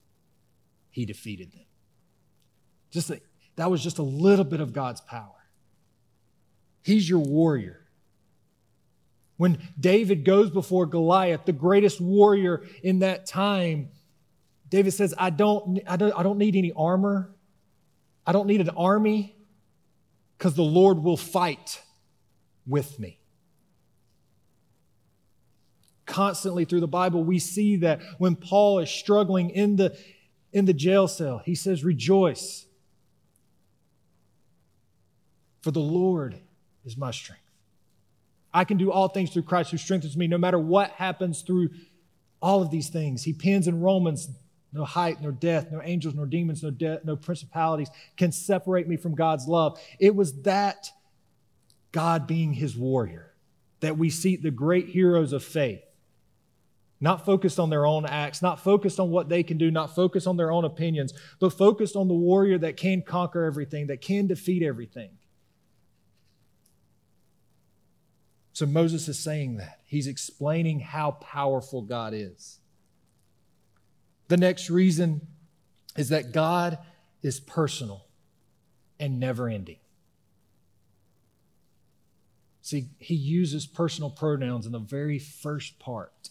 he 0.90 1.04
defeated 1.04 1.52
them. 1.52 1.66
Just 2.90 3.10
a, 3.10 3.20
that 3.56 3.70
was 3.70 3.82
just 3.82 3.98
a 3.98 4.02
little 4.02 4.44
bit 4.44 4.60
of 4.60 4.72
God's 4.72 5.00
power. 5.00 5.30
He's 6.82 7.08
your 7.08 7.18
warrior. 7.18 7.80
When 9.36 9.58
David 9.78 10.24
goes 10.24 10.50
before 10.50 10.86
Goliath, 10.86 11.44
the 11.44 11.52
greatest 11.52 12.00
warrior 12.00 12.62
in 12.82 13.00
that 13.00 13.26
time, 13.26 13.90
David 14.70 14.92
says, 14.92 15.14
I 15.18 15.30
don't, 15.30 15.80
I 15.86 15.96
don't, 15.96 16.12
I 16.18 16.22
don't 16.22 16.38
need 16.38 16.56
any 16.56 16.72
armor. 16.76 17.34
I 18.26 18.32
don't 18.32 18.46
need 18.46 18.60
an 18.60 18.70
army 18.70 19.36
because 20.38 20.54
the 20.54 20.62
Lord 20.62 21.02
will 21.02 21.16
fight 21.16 21.82
with 22.66 22.98
me 22.98 23.18
constantly 26.14 26.64
through 26.64 26.78
the 26.78 26.86
Bible, 26.86 27.24
we 27.24 27.40
see 27.40 27.74
that 27.78 28.00
when 28.18 28.36
Paul 28.36 28.78
is 28.78 28.88
struggling 28.88 29.50
in 29.50 29.74
the, 29.74 29.98
in 30.52 30.64
the 30.64 30.72
jail 30.72 31.08
cell, 31.08 31.42
he 31.44 31.56
says, 31.56 31.82
Rejoice, 31.82 32.66
for 35.60 35.72
the 35.72 35.80
Lord 35.80 36.38
is 36.84 36.96
my 36.96 37.10
strength. 37.10 37.42
I 38.52 38.62
can 38.62 38.76
do 38.76 38.92
all 38.92 39.08
things 39.08 39.30
through 39.30 39.42
Christ 39.42 39.72
who 39.72 39.76
strengthens 39.76 40.16
me, 40.16 40.28
no 40.28 40.38
matter 40.38 40.58
what 40.58 40.90
happens 40.90 41.42
through 41.42 41.70
all 42.40 42.62
of 42.62 42.70
these 42.70 42.90
things. 42.90 43.24
He 43.24 43.32
pins 43.32 43.66
in 43.66 43.80
Romans, 43.80 44.28
no 44.72 44.84
height, 44.84 45.20
nor 45.20 45.32
death, 45.32 45.72
no 45.72 45.82
angels, 45.82 46.14
nor 46.14 46.26
demons, 46.26 46.62
no, 46.62 46.70
de- 46.70 47.00
no 47.02 47.16
principalities 47.16 47.90
can 48.16 48.30
separate 48.30 48.86
me 48.86 48.96
from 48.96 49.16
God's 49.16 49.48
love. 49.48 49.80
It 49.98 50.14
was 50.14 50.42
that 50.42 50.92
God 51.90 52.28
being 52.28 52.52
his 52.52 52.76
warrior 52.76 53.34
that 53.80 53.98
we 53.98 54.10
see 54.10 54.36
the 54.36 54.52
great 54.52 54.90
heroes 54.90 55.32
of 55.32 55.42
faith 55.42 55.82
not 57.04 57.26
focused 57.26 57.60
on 57.60 57.68
their 57.68 57.84
own 57.84 58.06
acts, 58.06 58.40
not 58.40 58.58
focused 58.64 58.98
on 58.98 59.10
what 59.10 59.28
they 59.28 59.42
can 59.42 59.58
do, 59.58 59.70
not 59.70 59.94
focused 59.94 60.26
on 60.26 60.38
their 60.38 60.50
own 60.50 60.64
opinions, 60.64 61.12
but 61.38 61.50
focused 61.50 61.96
on 61.96 62.08
the 62.08 62.14
warrior 62.14 62.56
that 62.56 62.78
can 62.78 63.02
conquer 63.02 63.44
everything, 63.44 63.88
that 63.88 64.00
can 64.00 64.26
defeat 64.26 64.62
everything. 64.62 65.10
So 68.54 68.64
Moses 68.64 69.06
is 69.06 69.18
saying 69.18 69.58
that. 69.58 69.80
He's 69.84 70.06
explaining 70.06 70.80
how 70.80 71.10
powerful 71.10 71.82
God 71.82 72.14
is. 72.14 72.60
The 74.28 74.38
next 74.38 74.70
reason 74.70 75.26
is 75.98 76.08
that 76.08 76.32
God 76.32 76.78
is 77.22 77.38
personal 77.38 78.06
and 78.98 79.20
never 79.20 79.46
ending. 79.46 79.78
See, 82.62 82.88
he 82.98 83.14
uses 83.14 83.66
personal 83.66 84.08
pronouns 84.08 84.64
in 84.64 84.72
the 84.72 84.78
very 84.78 85.18
first 85.18 85.78
part. 85.78 86.30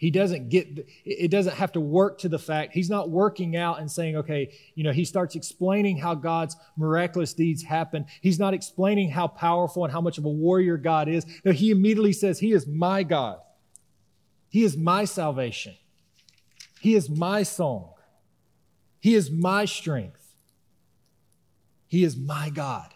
He 0.00 0.10
doesn't 0.10 0.48
get, 0.48 0.88
it 1.04 1.30
doesn't 1.30 1.56
have 1.56 1.72
to 1.72 1.80
work 1.80 2.20
to 2.20 2.30
the 2.30 2.38
fact. 2.38 2.72
He's 2.72 2.88
not 2.88 3.10
working 3.10 3.54
out 3.54 3.80
and 3.80 3.90
saying, 3.90 4.16
okay, 4.16 4.50
you 4.74 4.82
know, 4.82 4.92
he 4.92 5.04
starts 5.04 5.34
explaining 5.34 5.98
how 5.98 6.14
God's 6.14 6.56
miraculous 6.78 7.34
deeds 7.34 7.62
happen. 7.62 8.06
He's 8.22 8.38
not 8.38 8.54
explaining 8.54 9.10
how 9.10 9.28
powerful 9.28 9.84
and 9.84 9.92
how 9.92 10.00
much 10.00 10.16
of 10.16 10.24
a 10.24 10.30
warrior 10.30 10.78
God 10.78 11.06
is. 11.06 11.26
No, 11.44 11.52
he 11.52 11.70
immediately 11.70 12.14
says, 12.14 12.38
He 12.38 12.52
is 12.52 12.66
my 12.66 13.02
God. 13.02 13.40
He 14.48 14.64
is 14.64 14.74
my 14.74 15.04
salvation. 15.04 15.74
He 16.80 16.94
is 16.94 17.10
my 17.10 17.42
song. 17.42 17.92
He 19.00 19.14
is 19.14 19.30
my 19.30 19.66
strength. 19.66 20.32
He 21.88 22.04
is 22.04 22.16
my 22.16 22.48
God. 22.48 22.94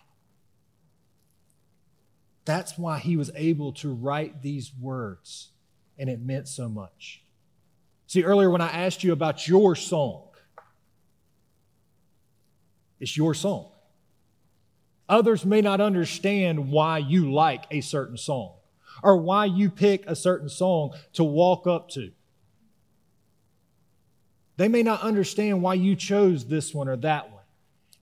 That's 2.46 2.78
why 2.78 2.98
he 2.98 3.18
was 3.18 3.30
able 3.34 3.72
to 3.74 3.92
write 3.92 4.40
these 4.40 4.72
words, 4.80 5.50
and 5.98 6.08
it 6.10 6.20
meant 6.20 6.48
so 6.48 6.68
much. 6.68 7.22
See, 8.06 8.24
earlier 8.24 8.50
when 8.50 8.60
I 8.60 8.68
asked 8.68 9.02
you 9.02 9.12
about 9.12 9.48
your 9.48 9.74
song, 9.74 10.28
it's 13.00 13.16
your 13.16 13.34
song. 13.34 13.70
Others 15.08 15.44
may 15.44 15.60
not 15.60 15.80
understand 15.80 16.70
why 16.70 16.98
you 16.98 17.32
like 17.32 17.64
a 17.70 17.80
certain 17.80 18.16
song 18.16 18.54
or 19.02 19.16
why 19.16 19.44
you 19.44 19.70
pick 19.70 20.06
a 20.06 20.16
certain 20.16 20.48
song 20.48 20.94
to 21.12 21.24
walk 21.24 21.66
up 21.66 21.90
to. 21.90 22.12
They 24.56 24.68
may 24.68 24.82
not 24.82 25.02
understand 25.02 25.62
why 25.62 25.74
you 25.74 25.96
chose 25.96 26.46
this 26.46 26.72
one 26.72 26.88
or 26.88 26.96
that 26.98 27.30
one. 27.30 27.42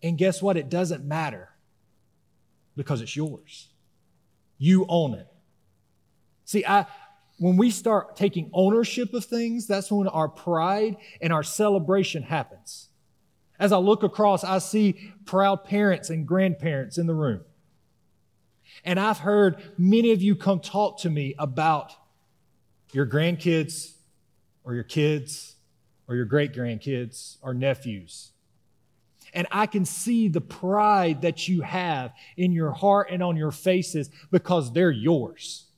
And 0.02 0.18
guess 0.18 0.42
what? 0.42 0.56
It 0.56 0.68
doesn't 0.68 1.04
matter 1.04 1.48
because 2.76 3.00
it's 3.00 3.16
yours. 3.16 3.68
You 4.58 4.84
own 4.88 5.14
it. 5.14 5.26
See, 6.44 6.64
I, 6.66 6.86
when 7.42 7.56
we 7.56 7.72
start 7.72 8.14
taking 8.14 8.48
ownership 8.52 9.12
of 9.14 9.24
things, 9.24 9.66
that's 9.66 9.90
when 9.90 10.06
our 10.06 10.28
pride 10.28 10.96
and 11.20 11.32
our 11.32 11.42
celebration 11.42 12.22
happens. 12.22 12.88
As 13.58 13.72
I 13.72 13.78
look 13.78 14.04
across, 14.04 14.44
I 14.44 14.58
see 14.58 15.12
proud 15.24 15.64
parents 15.64 16.08
and 16.08 16.24
grandparents 16.24 16.98
in 16.98 17.08
the 17.08 17.14
room. 17.14 17.40
And 18.84 19.00
I've 19.00 19.18
heard 19.18 19.60
many 19.76 20.12
of 20.12 20.22
you 20.22 20.36
come 20.36 20.60
talk 20.60 21.00
to 21.00 21.10
me 21.10 21.34
about 21.36 21.92
your 22.92 23.06
grandkids 23.06 23.96
or 24.62 24.74
your 24.74 24.84
kids 24.84 25.56
or 26.06 26.14
your 26.14 26.26
great 26.26 26.52
grandkids 26.52 27.38
or 27.42 27.54
nephews. 27.54 28.30
And 29.34 29.48
I 29.50 29.66
can 29.66 29.84
see 29.84 30.28
the 30.28 30.40
pride 30.40 31.22
that 31.22 31.48
you 31.48 31.62
have 31.62 32.12
in 32.36 32.52
your 32.52 32.70
heart 32.70 33.08
and 33.10 33.20
on 33.20 33.36
your 33.36 33.50
faces 33.50 34.10
because 34.30 34.72
they're 34.72 34.92
yours. 34.92 35.71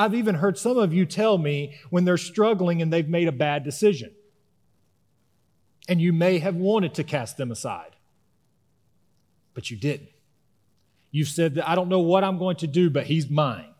I've 0.00 0.14
even 0.14 0.36
heard 0.36 0.56
some 0.56 0.78
of 0.78 0.94
you 0.94 1.04
tell 1.04 1.36
me 1.36 1.74
when 1.90 2.06
they're 2.06 2.16
struggling 2.16 2.80
and 2.80 2.90
they've 2.90 3.06
made 3.06 3.28
a 3.28 3.32
bad 3.32 3.64
decision. 3.64 4.12
And 5.90 6.00
you 6.00 6.14
may 6.14 6.38
have 6.38 6.56
wanted 6.56 6.94
to 6.94 7.04
cast 7.04 7.36
them 7.36 7.50
aside, 7.50 7.96
but 9.52 9.70
you 9.70 9.76
didn't. 9.76 10.08
You've 11.10 11.28
said 11.28 11.56
that 11.56 11.68
I 11.68 11.74
don't 11.74 11.90
know 11.90 11.98
what 12.00 12.24
I'm 12.24 12.38
going 12.38 12.56
to 12.56 12.66
do, 12.66 12.88
but 12.88 13.04
he's 13.08 13.28
mine. 13.28 13.74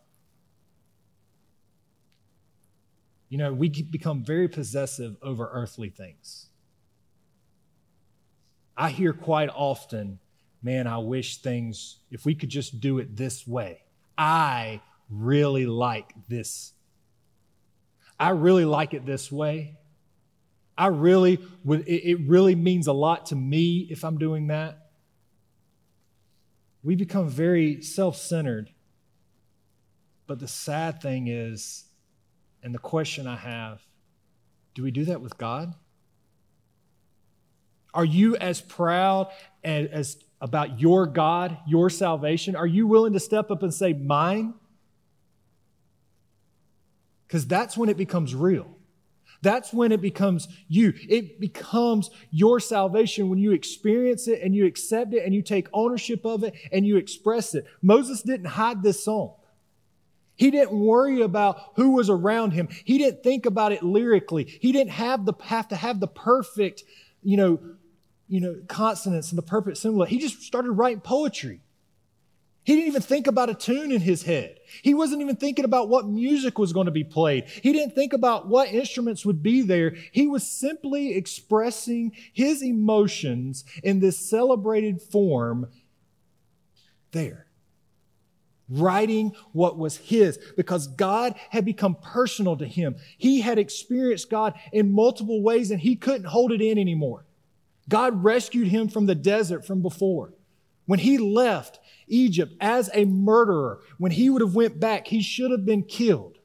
You 3.29 3.39
know, 3.39 3.51
we 3.51 3.69
become 3.69 4.23
very 4.23 4.47
possessive 4.47 5.15
over 5.23 5.49
earthly 5.51 5.89
things. 5.89 6.49
I 8.77 8.91
hear 8.91 9.13
quite 9.13 9.49
often, 9.49 10.19
man, 10.61 10.85
I 10.85 10.99
wish 10.99 11.37
things, 11.37 11.97
if 12.11 12.25
we 12.25 12.35
could 12.35 12.49
just 12.49 12.79
do 12.79 12.99
it 12.99 13.17
this 13.17 13.47
way. 13.47 13.81
I 14.19 14.81
really 15.11 15.65
like 15.65 16.13
this. 16.27 16.73
I 18.19 18.29
really 18.29 18.65
like 18.65 18.93
it 18.93 19.05
this 19.05 19.31
way. 19.31 19.77
I 20.77 20.87
really 20.87 21.39
would, 21.63 21.87
it 21.87 22.19
really 22.27 22.55
means 22.55 22.87
a 22.87 22.93
lot 22.93 23.27
to 23.27 23.35
me 23.35 23.87
if 23.89 24.03
I'm 24.03 24.17
doing 24.17 24.47
that. 24.47 24.87
We 26.83 26.95
become 26.95 27.29
very 27.29 27.81
self 27.81 28.15
centered. 28.15 28.71
But 30.25 30.39
the 30.39 30.47
sad 30.47 31.01
thing 31.01 31.27
is, 31.27 31.85
and 32.63 32.73
the 32.73 32.79
question 32.79 33.27
I 33.27 33.35
have 33.35 33.81
do 34.73 34.83
we 34.83 34.91
do 34.91 35.05
that 35.05 35.21
with 35.21 35.37
God? 35.37 35.73
Are 37.93 38.05
you 38.05 38.37
as 38.37 38.61
proud 38.61 39.27
as, 39.63 39.87
as 39.89 40.17
about 40.39 40.79
your 40.79 41.05
God, 41.05 41.57
your 41.67 41.89
salvation? 41.89 42.55
Are 42.55 42.67
you 42.67 42.87
willing 42.87 43.13
to 43.13 43.19
step 43.19 43.51
up 43.51 43.63
and 43.63 43.73
say, 43.73 43.93
Mine? 43.93 44.53
Because 47.31 47.47
that's 47.47 47.77
when 47.77 47.87
it 47.87 47.95
becomes 47.95 48.35
real. 48.35 48.67
That's 49.41 49.71
when 49.71 49.93
it 49.93 50.01
becomes 50.01 50.49
you. 50.67 50.93
It 51.07 51.39
becomes 51.39 52.09
your 52.29 52.59
salvation 52.59 53.29
when 53.29 53.39
you 53.39 53.53
experience 53.53 54.27
it 54.27 54.41
and 54.41 54.53
you 54.53 54.65
accept 54.65 55.13
it 55.13 55.23
and 55.23 55.33
you 55.33 55.41
take 55.41 55.69
ownership 55.71 56.25
of 56.25 56.43
it 56.43 56.53
and 56.73 56.85
you 56.85 56.97
express 56.97 57.55
it. 57.55 57.65
Moses 57.81 58.21
didn't 58.21 58.47
hide 58.47 58.83
this 58.83 59.05
song. 59.05 59.35
He 60.35 60.51
didn't 60.51 60.77
worry 60.77 61.21
about 61.21 61.71
who 61.77 61.91
was 61.91 62.09
around 62.09 62.51
him. 62.51 62.67
He 62.83 62.97
didn't 62.97 63.23
think 63.23 63.45
about 63.45 63.71
it 63.71 63.81
lyrically. 63.81 64.43
He 64.43 64.73
didn't 64.73 64.91
have 64.91 65.23
the 65.23 65.33
have 65.43 65.69
to 65.69 65.77
have 65.77 66.01
the 66.01 66.07
perfect, 66.07 66.83
you 67.23 67.37
know, 67.37 67.61
you 68.27 68.41
know, 68.41 68.57
consonants 68.67 69.29
and 69.29 69.37
the 69.37 69.43
perfect 69.43 69.77
symbol. 69.77 70.03
He 70.03 70.19
just 70.19 70.41
started 70.41 70.71
writing 70.73 70.99
poetry. 70.99 71.61
He 72.71 72.77
didn't 72.77 72.87
even 72.87 73.01
think 73.01 73.27
about 73.27 73.49
a 73.49 73.53
tune 73.53 73.91
in 73.91 73.99
his 73.99 74.23
head. 74.23 74.61
He 74.81 74.93
wasn't 74.93 75.21
even 75.21 75.35
thinking 75.35 75.65
about 75.65 75.89
what 75.89 76.07
music 76.07 76.57
was 76.57 76.71
going 76.71 76.85
to 76.85 76.91
be 76.91 77.03
played. 77.03 77.49
He 77.49 77.73
didn't 77.73 77.95
think 77.95 78.13
about 78.13 78.47
what 78.47 78.69
instruments 78.69 79.25
would 79.25 79.43
be 79.43 79.61
there. 79.61 79.93
He 80.13 80.25
was 80.25 80.47
simply 80.47 81.13
expressing 81.13 82.13
his 82.31 82.63
emotions 82.63 83.65
in 83.83 83.99
this 83.99 84.17
celebrated 84.17 85.01
form 85.01 85.67
there. 87.11 87.47
Writing 88.69 89.33
what 89.51 89.77
was 89.77 89.97
his 89.97 90.39
because 90.55 90.87
God 90.87 91.35
had 91.49 91.65
become 91.65 91.95
personal 91.95 92.55
to 92.55 92.65
him. 92.65 92.95
He 93.17 93.41
had 93.41 93.59
experienced 93.59 94.29
God 94.29 94.53
in 94.71 94.93
multiple 94.93 95.43
ways 95.43 95.71
and 95.71 95.81
he 95.81 95.97
couldn't 95.97 96.27
hold 96.27 96.53
it 96.53 96.61
in 96.61 96.77
anymore. 96.77 97.25
God 97.89 98.23
rescued 98.23 98.69
him 98.69 98.87
from 98.87 99.07
the 99.07 99.15
desert 99.15 99.67
from 99.67 99.81
before. 99.81 100.31
When 100.85 100.99
he 100.99 101.17
left, 101.17 101.80
Egypt 102.11 102.53
as 102.59 102.89
a 102.93 103.05
murderer. 103.05 103.79
When 103.97 104.11
he 104.11 104.29
would 104.29 104.41
have 104.41 104.55
went 104.55 104.79
back, 104.79 105.07
he 105.07 105.21
should 105.21 105.51
have 105.51 105.65
been 105.65 105.83
killed. 105.83 106.37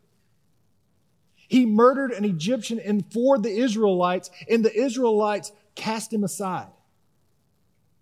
He 1.48 1.66
murdered 1.66 2.12
an 2.12 2.24
Egyptian 2.24 2.80
and 2.80 3.04
for 3.12 3.38
the 3.38 3.50
Israelites, 3.50 4.30
and 4.50 4.64
the 4.64 4.74
Israelites 4.74 5.52
cast 5.74 6.12
him 6.12 6.24
aside. 6.24 6.68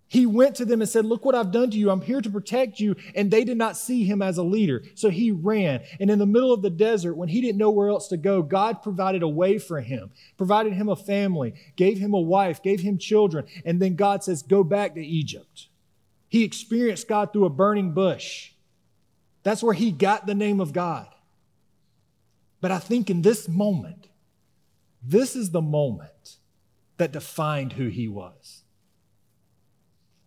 He 0.07 0.25
went 0.25 0.55
to 0.55 0.65
them 0.65 0.81
and 0.81 0.89
said, 0.89 1.05
Look 1.05 1.25
what 1.25 1.35
I've 1.35 1.51
done 1.51 1.71
to 1.71 1.77
you. 1.77 1.89
I'm 1.89 2.01
here 2.01 2.21
to 2.21 2.29
protect 2.29 2.79
you. 2.79 2.95
And 3.15 3.31
they 3.31 3.43
did 3.43 3.57
not 3.57 3.75
see 3.75 4.03
him 4.03 4.21
as 4.21 4.37
a 4.37 4.43
leader. 4.43 4.83
So 4.93 5.09
he 5.09 5.31
ran. 5.31 5.81
And 5.99 6.11
in 6.11 6.19
the 6.19 6.25
middle 6.27 6.53
of 6.53 6.61
the 6.61 6.69
desert, 6.69 7.15
when 7.15 7.29
he 7.29 7.41
didn't 7.41 7.57
know 7.57 7.71
where 7.71 7.89
else 7.89 8.07
to 8.09 8.17
go, 8.17 8.41
God 8.41 8.83
provided 8.83 9.23
a 9.23 9.27
way 9.27 9.57
for 9.57 9.81
him, 9.81 10.11
provided 10.37 10.73
him 10.73 10.89
a 10.89 10.95
family, 10.95 11.55
gave 11.75 11.97
him 11.97 12.13
a 12.13 12.21
wife, 12.21 12.61
gave 12.61 12.81
him 12.81 12.97
children. 12.97 13.45
And 13.65 13.81
then 13.81 13.95
God 13.95 14.23
says, 14.23 14.43
Go 14.43 14.63
back 14.63 14.93
to 14.95 15.05
Egypt. 15.05 15.67
He 16.35 16.43
experienced 16.43 17.07
God 17.07 17.31
through 17.31 17.45
a 17.45 17.49
burning 17.49 17.93
bush. 17.93 18.51
That's 19.43 19.63
where 19.63 19.73
he 19.73 19.93
got 19.93 20.27
the 20.27 20.35
name 20.35 20.59
of 20.59 20.73
God. 20.73 21.07
But 22.59 22.71
I 22.71 22.77
think 22.77 23.09
in 23.09 23.21
this 23.21 23.47
moment, 23.47 24.09
this 25.01 25.37
is 25.37 25.51
the 25.51 25.61
moment 25.61 26.35
that 26.97 27.13
defined 27.13 27.71
who 27.71 27.87
he 27.87 28.09
was. 28.09 28.63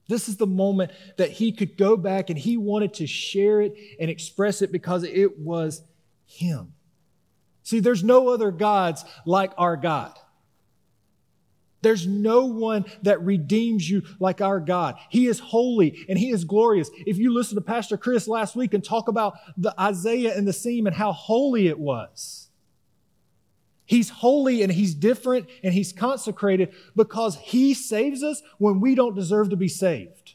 This 0.09 0.31
is 0.31 0.39
the 0.39 0.47
moment 0.47 0.93
that 1.19 1.33
he 1.33 1.53
could 1.53 1.77
go 1.77 1.95
back 1.95 2.31
and 2.31 2.39
he 2.39 2.57
wanted 2.57 2.95
to 2.95 3.07
share 3.07 3.61
it 3.61 3.75
and 4.01 4.11
express 4.11 4.63
it 4.63 4.73
because 4.73 5.05
it 5.05 5.39
was 5.39 5.83
him. 6.25 6.73
See, 7.65 7.81
there's 7.81 8.03
no 8.03 8.31
other 8.31 8.51
gods 8.51 9.05
like 9.27 9.53
our 9.59 9.77
God. 9.77 10.19
There's 11.81 12.07
no 12.07 12.47
one 12.47 12.87
that 13.03 13.23
redeems 13.23 13.89
you 13.89 14.03
like 14.19 14.41
our 14.41 14.59
God. 14.59 14.97
He 15.11 15.27
is 15.27 15.39
holy 15.39 16.05
and 16.09 16.19
he 16.19 16.31
is 16.31 16.45
glorious. 16.45 16.91
If 17.07 17.19
you 17.19 17.33
listen 17.33 17.55
to 17.55 17.61
Pastor 17.61 17.97
Chris 17.97 18.27
last 18.27 18.57
week 18.57 18.75
and 18.75 18.83
talk 18.83 19.09
about 19.09 19.35
the 19.57 19.75
Isaiah 19.81 20.37
and 20.37 20.47
the 20.47 20.53
seam 20.53 20.87
and 20.87 20.97
how 20.97 21.13
holy 21.13 21.69
it 21.69 21.79
was. 21.79 22.49
He's 23.87 24.11
holy 24.11 24.63
and 24.63 24.73
he's 24.73 24.95
different 24.95 25.49
and 25.63 25.73
he's 25.73 25.93
consecrated 25.93 26.75
because 26.95 27.37
he 27.37 27.73
saves 27.75 28.23
us 28.23 28.43
when 28.59 28.81
we 28.81 28.95
don't 28.95 29.15
deserve 29.15 29.51
to 29.51 29.57
be 29.57 29.69
saved. 29.69 30.35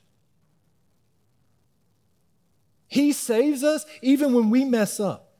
He 2.87 3.11
saves 3.11 3.63
us 3.63 3.85
even 4.01 4.33
when 4.33 4.49
we 4.49 4.65
mess 4.65 4.99
up. 4.99 5.32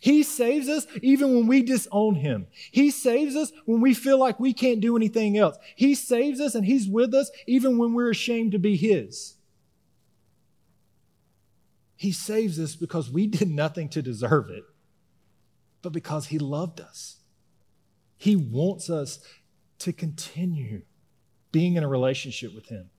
He 0.00 0.22
saves 0.22 0.68
us 0.68 0.86
even 1.02 1.34
when 1.34 1.46
we 1.46 1.62
disown 1.62 2.16
Him. 2.16 2.46
He 2.70 2.90
saves 2.90 3.36
us 3.36 3.52
when 3.64 3.80
we 3.80 3.94
feel 3.94 4.18
like 4.18 4.38
we 4.38 4.52
can't 4.52 4.80
do 4.80 4.96
anything 4.96 5.36
else. 5.36 5.56
He 5.74 5.94
saves 5.94 6.40
us 6.40 6.54
and 6.54 6.64
He's 6.64 6.88
with 6.88 7.14
us 7.14 7.30
even 7.46 7.78
when 7.78 7.94
we're 7.94 8.10
ashamed 8.10 8.52
to 8.52 8.58
be 8.58 8.76
His. 8.76 9.34
He 11.96 12.12
saves 12.12 12.60
us 12.60 12.76
because 12.76 13.10
we 13.10 13.26
did 13.26 13.48
nothing 13.48 13.88
to 13.90 14.02
deserve 14.02 14.50
it, 14.50 14.64
but 15.82 15.92
because 15.92 16.26
He 16.26 16.38
loved 16.38 16.80
us. 16.80 17.16
He 18.18 18.36
wants 18.36 18.90
us 18.90 19.20
to 19.78 19.92
continue 19.92 20.82
being 21.52 21.76
in 21.76 21.84
a 21.84 21.88
relationship 21.88 22.54
with 22.54 22.68
Him. 22.68 22.90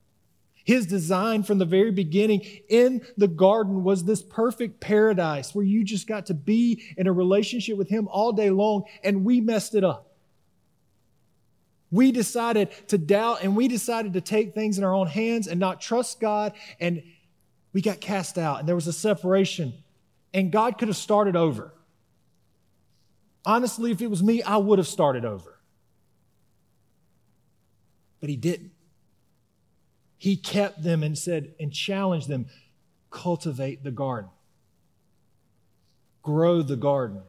His 0.68 0.86
design 0.86 1.44
from 1.44 1.60
the 1.60 1.66
very 1.66 1.92
beginning 1.92 2.42
in 2.68 3.02
the 3.16 3.30
garden 3.30 3.86
was 3.86 4.04
this 4.04 4.22
perfect 4.22 4.82
paradise 4.82 5.56
where 5.56 5.64
you 5.64 5.86
just 5.86 6.08
got 6.08 6.26
to 6.26 6.34
be 6.34 6.84
in 6.98 7.08
a 7.08 7.14
relationship 7.14 7.78
with 7.78 7.88
Him 7.88 8.10
all 8.10 8.34
day 8.34 8.50
long, 8.50 8.84
and 9.02 9.24
we 9.24 9.40
messed 9.40 9.76
it 9.76 9.86
up. 9.86 10.12
We 11.90 12.12
decided 12.12 12.68
to 12.90 12.98
doubt 12.98 13.44
and 13.44 13.56
we 13.56 13.70
decided 13.70 14.12
to 14.12 14.20
take 14.20 14.54
things 14.54 14.78
in 14.78 14.84
our 14.84 14.94
own 14.94 15.08
hands 15.08 15.48
and 15.48 15.58
not 15.58 15.80
trust 15.80 16.20
God. 16.20 16.52
And 16.82 17.02
we 17.72 17.82
got 17.82 18.02
cast 18.02 18.38
out 18.38 18.60
and 18.60 18.68
there 18.68 18.76
was 18.76 18.88
a 18.88 18.94
separation. 18.94 19.72
And 20.34 20.52
God 20.52 20.78
could 20.78 20.90
have 20.90 20.98
started 20.98 21.38
over. 21.38 21.74
Honestly, 23.46 23.92
if 23.92 24.02
it 24.02 24.08
was 24.08 24.22
me, 24.22 24.44
I 24.44 24.58
would 24.58 24.80
have 24.80 24.88
started 24.88 25.24
over. 25.24 25.58
But 28.20 28.30
He 28.30 28.36
didn't. 28.36 28.72
He 30.18 30.36
kept 30.36 30.84
them 30.84 31.04
and 31.04 31.18
said, 31.18 31.54
and 31.60 31.72
challenged 31.72 32.28
them 32.28 32.48
cultivate 33.10 33.84
the 33.84 33.92
garden, 33.92 34.30
grow 36.24 36.62
the 36.62 36.76
garden 36.76 37.22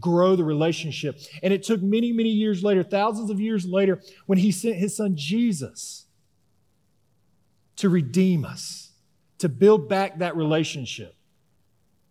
grow 0.00 0.36
the 0.36 0.44
relationship. 0.44 1.18
And 1.42 1.52
it 1.52 1.62
took 1.62 1.82
many, 1.82 2.12
many 2.12 2.30
years 2.30 2.62
later, 2.62 2.82
thousands 2.82 3.30
of 3.30 3.40
years 3.40 3.66
later, 3.66 4.00
when 4.26 4.38
he 4.38 4.50
sent 4.50 4.76
his 4.76 4.96
son 4.96 5.16
Jesus 5.16 6.06
to 7.76 7.88
redeem 7.88 8.44
us, 8.44 8.92
to 9.38 9.48
build 9.48 9.88
back 9.88 10.18
that 10.18 10.36
relationship. 10.36 11.14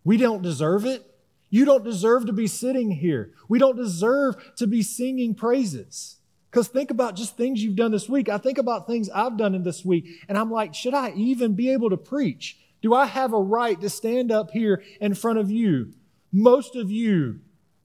We 0.04 0.16
don't 0.16 0.42
deserve 0.42 0.84
it. 0.84 1.02
You 1.50 1.64
don't 1.64 1.84
deserve 1.84 2.26
to 2.26 2.32
be 2.32 2.46
sitting 2.46 2.90
here. 2.90 3.32
We 3.48 3.58
don't 3.58 3.76
deserve 3.76 4.54
to 4.56 4.66
be 4.66 4.82
singing 4.82 5.34
praises. 5.34 6.18
Because 6.54 6.68
think 6.68 6.92
about 6.92 7.16
just 7.16 7.36
things 7.36 7.64
you've 7.64 7.74
done 7.74 7.90
this 7.90 8.08
week. 8.08 8.28
I 8.28 8.38
think 8.38 8.58
about 8.58 8.86
things 8.86 9.10
I've 9.10 9.36
done 9.36 9.56
in 9.56 9.64
this 9.64 9.84
week, 9.84 10.06
and 10.28 10.38
I'm 10.38 10.52
like, 10.52 10.72
should 10.72 10.94
I 10.94 11.10
even 11.16 11.54
be 11.54 11.70
able 11.70 11.90
to 11.90 11.96
preach? 11.96 12.56
Do 12.80 12.94
I 12.94 13.06
have 13.06 13.32
a 13.32 13.40
right 13.40 13.80
to 13.80 13.90
stand 13.90 14.30
up 14.30 14.52
here 14.52 14.80
in 15.00 15.14
front 15.14 15.40
of 15.40 15.50
you? 15.50 15.94
Most 16.30 16.76
of 16.76 16.92
you 16.92 17.40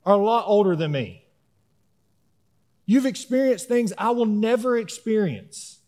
are 0.05 0.13
a 0.13 0.23
lot 0.23 0.43
older 0.45 0.75
than 0.75 0.91
me. 0.91 1.25
You've 2.85 3.07
experienced 3.07 3.67
things 3.67 3.91
I 3.97 4.11
will 4.11 4.27
never 4.27 4.77
experience. 4.77 5.79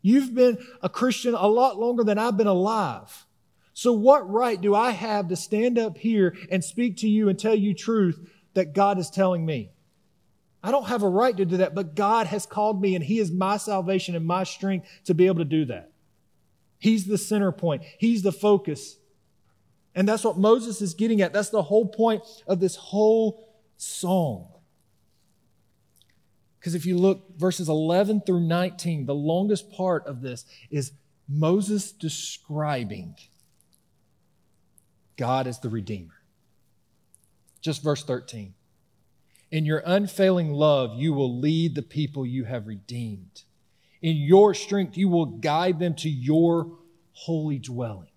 You've 0.00 0.34
been 0.34 0.56
a 0.80 0.88
Christian 0.88 1.34
a 1.34 1.46
lot 1.46 1.78
longer 1.78 2.02
than 2.02 2.16
I've 2.16 2.38
been 2.38 2.46
alive. 2.46 3.26
So, 3.74 3.92
what 3.92 4.30
right 4.30 4.58
do 4.58 4.74
I 4.74 4.92
have 4.92 5.28
to 5.28 5.36
stand 5.36 5.78
up 5.78 5.98
here 5.98 6.34
and 6.50 6.64
speak 6.64 6.96
to 6.98 7.08
you 7.10 7.28
and 7.28 7.38
tell 7.38 7.54
you 7.54 7.74
truth 7.74 8.26
that 8.54 8.72
God 8.72 8.98
is 8.98 9.10
telling 9.10 9.44
me? 9.44 9.72
I 10.66 10.72
don't 10.72 10.88
have 10.88 11.04
a 11.04 11.08
right 11.08 11.36
to 11.36 11.44
do 11.44 11.58
that, 11.58 11.76
but 11.76 11.94
God 11.94 12.26
has 12.26 12.44
called 12.44 12.82
me 12.82 12.96
and 12.96 13.04
He 13.04 13.20
is 13.20 13.30
my 13.30 13.56
salvation 13.56 14.16
and 14.16 14.26
my 14.26 14.42
strength 14.42 14.88
to 15.04 15.14
be 15.14 15.26
able 15.26 15.38
to 15.38 15.44
do 15.44 15.64
that. 15.66 15.92
He's 16.80 17.06
the 17.06 17.18
center 17.18 17.52
point, 17.52 17.84
He's 18.00 18.22
the 18.22 18.32
focus. 18.32 18.96
And 19.94 20.08
that's 20.08 20.24
what 20.24 20.36
Moses 20.36 20.82
is 20.82 20.92
getting 20.92 21.22
at. 21.22 21.32
That's 21.32 21.50
the 21.50 21.62
whole 21.62 21.86
point 21.86 22.24
of 22.48 22.58
this 22.58 22.74
whole 22.74 23.48
song. 23.76 24.48
Because 26.58 26.74
if 26.74 26.84
you 26.84 26.98
look 26.98 27.38
verses 27.38 27.68
11 27.68 28.22
through 28.26 28.40
19, 28.40 29.06
the 29.06 29.14
longest 29.14 29.70
part 29.70 30.04
of 30.08 30.20
this 30.20 30.44
is 30.68 30.90
Moses 31.28 31.92
describing 31.92 33.14
God 35.16 35.46
as 35.46 35.60
the 35.60 35.68
Redeemer. 35.68 36.14
Just 37.60 37.84
verse 37.84 38.02
13. 38.02 38.55
In 39.50 39.64
your 39.64 39.82
unfailing 39.86 40.52
love, 40.52 40.94
you 40.96 41.12
will 41.12 41.38
lead 41.38 41.74
the 41.74 41.82
people 41.82 42.26
you 42.26 42.44
have 42.44 42.66
redeemed. 42.66 43.42
In 44.02 44.16
your 44.16 44.54
strength, 44.54 44.96
you 44.96 45.08
will 45.08 45.26
guide 45.26 45.78
them 45.78 45.94
to 45.96 46.08
your 46.08 46.78
holy 47.12 47.58
dwelling. 47.58 48.10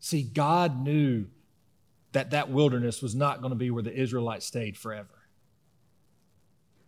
See, 0.00 0.22
God 0.22 0.82
knew 0.82 1.26
that 2.12 2.30
that 2.30 2.50
wilderness 2.50 3.02
was 3.02 3.14
not 3.14 3.40
going 3.40 3.50
to 3.50 3.56
be 3.56 3.70
where 3.70 3.82
the 3.82 3.94
Israelites 3.94 4.46
stayed 4.46 4.76
forever. 4.76 5.08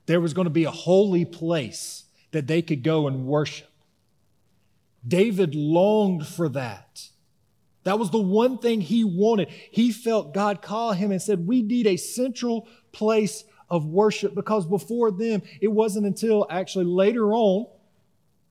There 0.07 0.21
was 0.21 0.35
going 0.35 0.47
to 0.47 0.51
be 0.51 0.65
a 0.65 0.71
holy 0.71 1.25
place 1.25 2.05
that 2.33 2.47
they 2.47 2.63
could 2.63 2.83
go 2.83 3.07
and 3.07 3.27
worship. 3.27 3.71
David 5.07 5.55
longed 5.55 6.27
for 6.27 6.49
that. 6.49 7.09
That 7.85 7.99
was 7.99 8.11
the 8.11 8.21
one 8.21 8.59
thing 8.59 8.81
he 8.81 9.05
wanted. 9.05 9.49
He 9.49 9.91
felt 9.91 10.35
God 10.35 10.63
call 10.63 10.93
him 10.93 11.11
and 11.11 11.21
said, 11.21 11.47
We 11.47 11.63
need 11.63 11.87
a 11.87 11.97
central 11.97 12.69
place 12.93 13.45
of 13.69 13.87
worship 13.87 14.35
because 14.35 14.67
before 14.67 15.11
them, 15.11 15.43
it 15.61 15.69
wasn't 15.69 16.07
until 16.07 16.47
actually 16.49 16.85
later 16.85 17.33
on, 17.33 17.67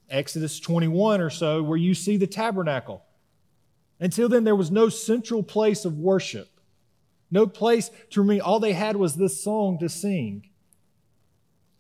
Exodus 0.10 0.60
21 0.60 1.22
or 1.22 1.30
so, 1.30 1.64
where 1.64 1.78
you 1.78 1.94
see 1.94 2.18
the 2.18 2.28
tabernacle. 2.28 3.04
Until 4.00 4.28
then, 4.28 4.44
there 4.44 4.56
was 4.56 4.72
no 4.72 4.90
central 4.90 5.44
place 5.44 5.86
of 5.86 5.98
worship, 5.98 6.50
no 7.30 7.48
place 7.48 7.92
to 8.10 8.24
me. 8.24 8.42
All 8.42 8.60
they 8.60 8.74
had 8.74 8.98
was 8.98 9.16
this 9.16 9.42
song 9.42 9.78
to 9.80 9.88
sing. 9.88 10.50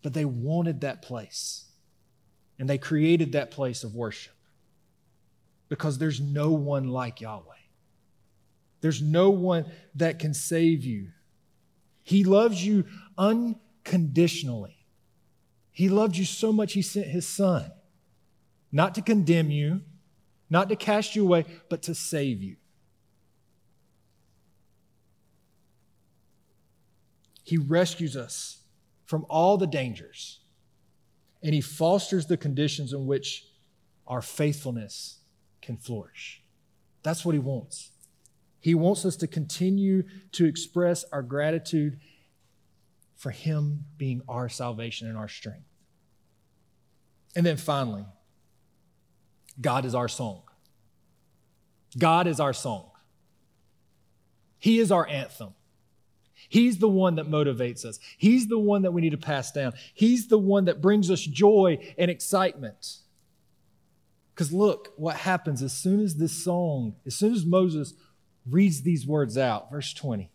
But 0.04 0.14
they 0.14 0.26
wanted 0.26 0.82
that 0.82 1.04
place, 1.04 1.66
and 2.58 2.68
they 2.68 2.80
created 2.80 3.34
that 3.34 3.52
place 3.52 3.84
of 3.84 3.94
worship 3.94 4.34
because 5.72 5.98
there's 5.98 6.20
no 6.20 6.52
one 6.52 6.90
like 6.90 7.22
Yahweh. 7.22 7.46
There's 8.82 9.02
no 9.02 9.30
one 9.30 9.72
that 9.96 10.20
can 10.20 10.34
save 10.34 10.84
you. 10.84 11.12
He 12.04 12.26
loves 12.26 12.66
you 12.66 12.84
unconditionally. 13.18 14.86
He 15.72 15.88
loved 15.88 16.18
you 16.18 16.26
so 16.26 16.52
much, 16.52 16.74
He 16.74 16.82
sent 16.82 17.08
His 17.08 17.26
Son, 17.26 17.72
not 18.70 18.96
to 18.96 19.02
condemn 19.02 19.50
you, 19.50 19.80
not 20.50 20.68
to 20.68 20.76
cast 20.76 21.16
you 21.16 21.24
away, 21.24 21.46
but 21.70 21.82
to 21.84 21.96
save 21.96 22.44
you. 22.44 22.58
He 27.44 27.56
rescues 27.56 28.18
us 28.18 28.58
from 29.06 29.26
all 29.30 29.58
the 29.58 29.68
dangers, 29.68 30.42
and 31.42 31.54
He 31.54 31.62
fosters 31.62 32.26
the 32.26 32.36
conditions 32.36 32.92
in 32.92 33.08
which 33.08 33.46
our 34.06 34.22
faithfulness 34.22 35.20
can 35.62 35.78
flourish. 35.78 36.42
That's 37.04 37.26
what 37.26 37.34
He 37.34 37.40
wants. 37.40 37.92
He 38.60 38.76
wants 38.76 39.06
us 39.06 39.16
to 39.18 39.28
continue 39.28 40.04
to 40.34 40.46
express 40.46 41.04
our 41.12 41.24
gratitude 41.24 42.00
for 43.16 43.32
Him 43.32 43.86
being 43.98 44.22
our 44.28 44.50
salvation 44.50 45.08
and 45.08 45.18
our 45.18 45.28
strength. 45.28 45.66
And 47.36 47.46
then 47.46 47.58
finally, 47.58 48.06
God 49.60 49.86
is 49.86 49.96
our 49.96 50.08
song. 50.08 50.44
God 51.98 52.28
is 52.28 52.40
our 52.40 52.54
song. 52.54 52.92
He 54.60 54.80
is 54.80 54.92
our 54.92 55.08
anthem. 55.08 55.54
He's 56.50 56.78
the 56.78 56.90
one 56.90 57.16
that 57.16 57.28
motivates 57.28 57.86
us. 57.86 58.00
He's 58.18 58.48
the 58.48 58.60
one 58.60 58.82
that 58.82 58.92
we 58.92 59.02
need 59.02 59.12
to 59.12 59.18
pass 59.18 59.52
down. 59.52 59.74
He's 59.94 60.28
the 60.28 60.38
one 60.38 60.66
that 60.66 60.82
brings 60.82 61.10
us 61.10 61.22
joy 61.22 61.78
and 61.98 62.12
excitement. 62.12 62.98
Because 64.34 64.54
look 64.54 64.94
what 64.96 65.18
happens 65.18 65.62
as 65.62 65.74
soon 65.74 66.00
as 66.00 66.16
this 66.16 66.44
song, 66.44 66.96
as 67.06 67.16
soon 67.16 67.34
as 67.34 67.46
Moses 67.46 67.94
reads 68.50 68.82
these 68.82 69.06
words 69.06 69.38
out, 69.38 69.70
verse 69.72 69.94
20. 69.94 70.32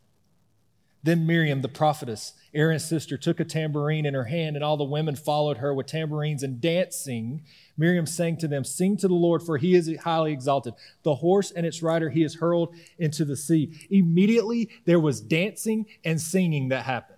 Then 1.06 1.24
Miriam, 1.24 1.62
the 1.62 1.68
prophetess, 1.68 2.32
Aaron's 2.52 2.84
sister, 2.84 3.16
took 3.16 3.38
a 3.38 3.44
tambourine 3.44 4.06
in 4.06 4.14
her 4.14 4.24
hand, 4.24 4.56
and 4.56 4.64
all 4.64 4.76
the 4.76 4.82
women 4.82 5.14
followed 5.14 5.58
her 5.58 5.72
with 5.72 5.86
tambourines 5.86 6.42
and 6.42 6.60
dancing. 6.60 7.44
Miriam 7.76 8.06
sang 8.06 8.36
to 8.38 8.48
them, 8.48 8.64
Sing 8.64 8.96
to 8.96 9.06
the 9.06 9.14
Lord, 9.14 9.44
for 9.44 9.56
he 9.56 9.76
is 9.76 9.88
highly 10.02 10.32
exalted. 10.32 10.74
The 11.04 11.14
horse 11.14 11.52
and 11.52 11.64
its 11.64 11.80
rider 11.80 12.10
he 12.10 12.22
has 12.22 12.34
hurled 12.34 12.74
into 12.98 13.24
the 13.24 13.36
sea. 13.36 13.86
Immediately 13.88 14.68
there 14.84 14.98
was 14.98 15.20
dancing 15.20 15.86
and 16.04 16.20
singing 16.20 16.70
that 16.70 16.84
happened. 16.84 17.16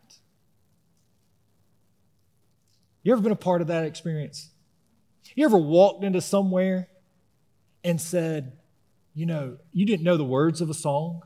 You 3.02 3.12
ever 3.12 3.22
been 3.22 3.32
a 3.32 3.36
part 3.36 3.62
of 3.62 3.68
that 3.68 3.84
experience? 3.84 4.50
You 5.38 5.44
ever 5.44 5.56
walked 5.56 6.02
into 6.02 6.20
somewhere 6.20 6.88
and 7.84 8.00
said, 8.00 8.58
You 9.14 9.24
know, 9.24 9.58
you 9.72 9.86
didn't 9.86 10.02
know 10.02 10.16
the 10.16 10.24
words 10.24 10.60
of 10.60 10.68
a 10.68 10.74
song, 10.74 11.22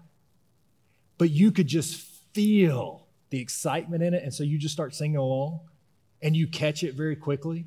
but 1.17 1.31
you 1.31 1.51
could 1.51 1.67
just 1.67 1.99
feel 2.35 3.07
the 3.31 3.41
excitement 3.41 4.03
in 4.03 4.13
it. 4.13 4.23
And 4.23 4.35
so 4.35 4.45
you 4.45 4.59
just 4.59 4.75
start 4.75 4.95
singing 4.95 5.17
along 5.17 5.61
and 6.21 6.37
you 6.37 6.47
catch 6.47 6.85
it 6.85 6.93
very 6.93 7.17
quickly. 7.17 7.65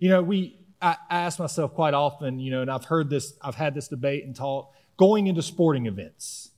You 0.00 0.08
know, 0.08 0.20
we, 0.20 0.58
I, 0.82 0.96
ask 1.08 1.38
myself 1.38 1.74
quite 1.74 1.94
often, 1.94 2.40
you 2.40 2.50
know, 2.50 2.62
and 2.62 2.68
I've 2.68 2.86
heard 2.86 3.08
this, 3.08 3.34
I've 3.40 3.54
had 3.54 3.72
this 3.72 3.86
debate 3.86 4.24
and 4.24 4.34
talk 4.34 4.72
going 4.96 5.28
into 5.28 5.42
sporting 5.42 5.86
events. 5.86 6.50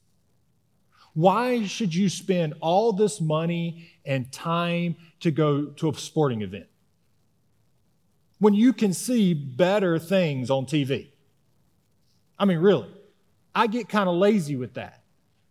Why 1.13 1.67
should 1.67 1.95
you 1.95 2.09
spend 2.09 2.55
all 2.63 2.95
this 2.95 3.21
money 3.21 3.91
and 4.07 4.33
time 4.33 4.97
to 5.21 5.31
go 5.31 5.67
to 5.67 5.91
a 5.91 5.95
sporting 5.95 6.41
event 6.41 6.69
when 8.39 8.55
you 8.55 8.73
can 8.73 8.93
see 8.93 9.35
better 9.35 9.99
things 9.99 10.51
on 10.51 10.67
TV? 10.67 11.09
I 12.39 12.45
mean, 12.45 12.59
really, 12.59 12.91
I 13.55 13.67
get 13.67 13.89
kind 13.89 14.09
of 14.09 14.17
lazy 14.17 14.57
with 14.57 14.75
that. 14.75 15.03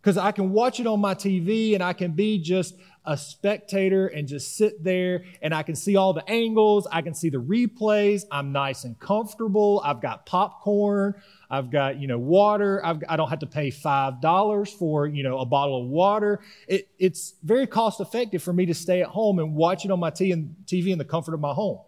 Because 0.02 0.18
I 0.20 0.32
can 0.32 0.52
watch 0.52 0.80
it 0.80 0.86
on 0.86 1.02
my 1.02 1.16
TV 1.16 1.74
and 1.74 1.82
I 1.82 1.94
can 1.94 2.12
be 2.12 2.38
just 2.38 2.76
a 3.06 3.18
spectator 3.18 4.06
and 4.06 4.28
just 4.28 4.56
sit 4.56 4.84
there 4.84 5.24
and 5.42 5.52
I 5.52 5.64
can 5.64 5.76
see 5.76 5.96
all 5.96 6.14
the 6.14 6.28
angles. 6.30 6.88
I 6.92 7.02
can 7.02 7.16
see 7.16 7.30
the 7.30 7.42
replays. 7.42 8.22
I'm 8.32 8.52
nice 8.52 8.84
and 8.84 9.00
comfortable. 9.00 9.82
I've 9.84 10.02
got 10.02 10.28
popcorn. 10.28 11.16
I've 11.50 11.72
got, 11.72 12.00
you 12.00 12.06
know, 12.06 12.20
water. 12.20 12.86
I've, 12.86 13.02
I 13.10 13.16
don't 13.16 13.30
have 13.30 13.40
to 13.40 13.48
pay 13.48 13.72
$5 13.72 14.70
for, 14.78 15.08
you 15.08 15.24
know, 15.24 15.40
a 15.40 15.46
bottle 15.46 15.82
of 15.82 15.88
water. 15.88 16.40
It, 16.68 16.88
it's 17.00 17.34
very 17.42 17.66
cost 17.66 18.00
effective 18.00 18.44
for 18.44 18.54
me 18.54 18.68
to 18.68 18.76
stay 18.76 19.02
at 19.02 19.08
home 19.08 19.40
and 19.40 19.56
watch 19.56 19.86
it 19.86 19.92
on 19.92 20.00
my 20.00 20.12
TV 20.12 20.92
in 20.92 21.00
the 21.00 21.06
comfort 21.06 21.34
of 21.34 21.40
my 21.40 21.54
home. 21.54 21.80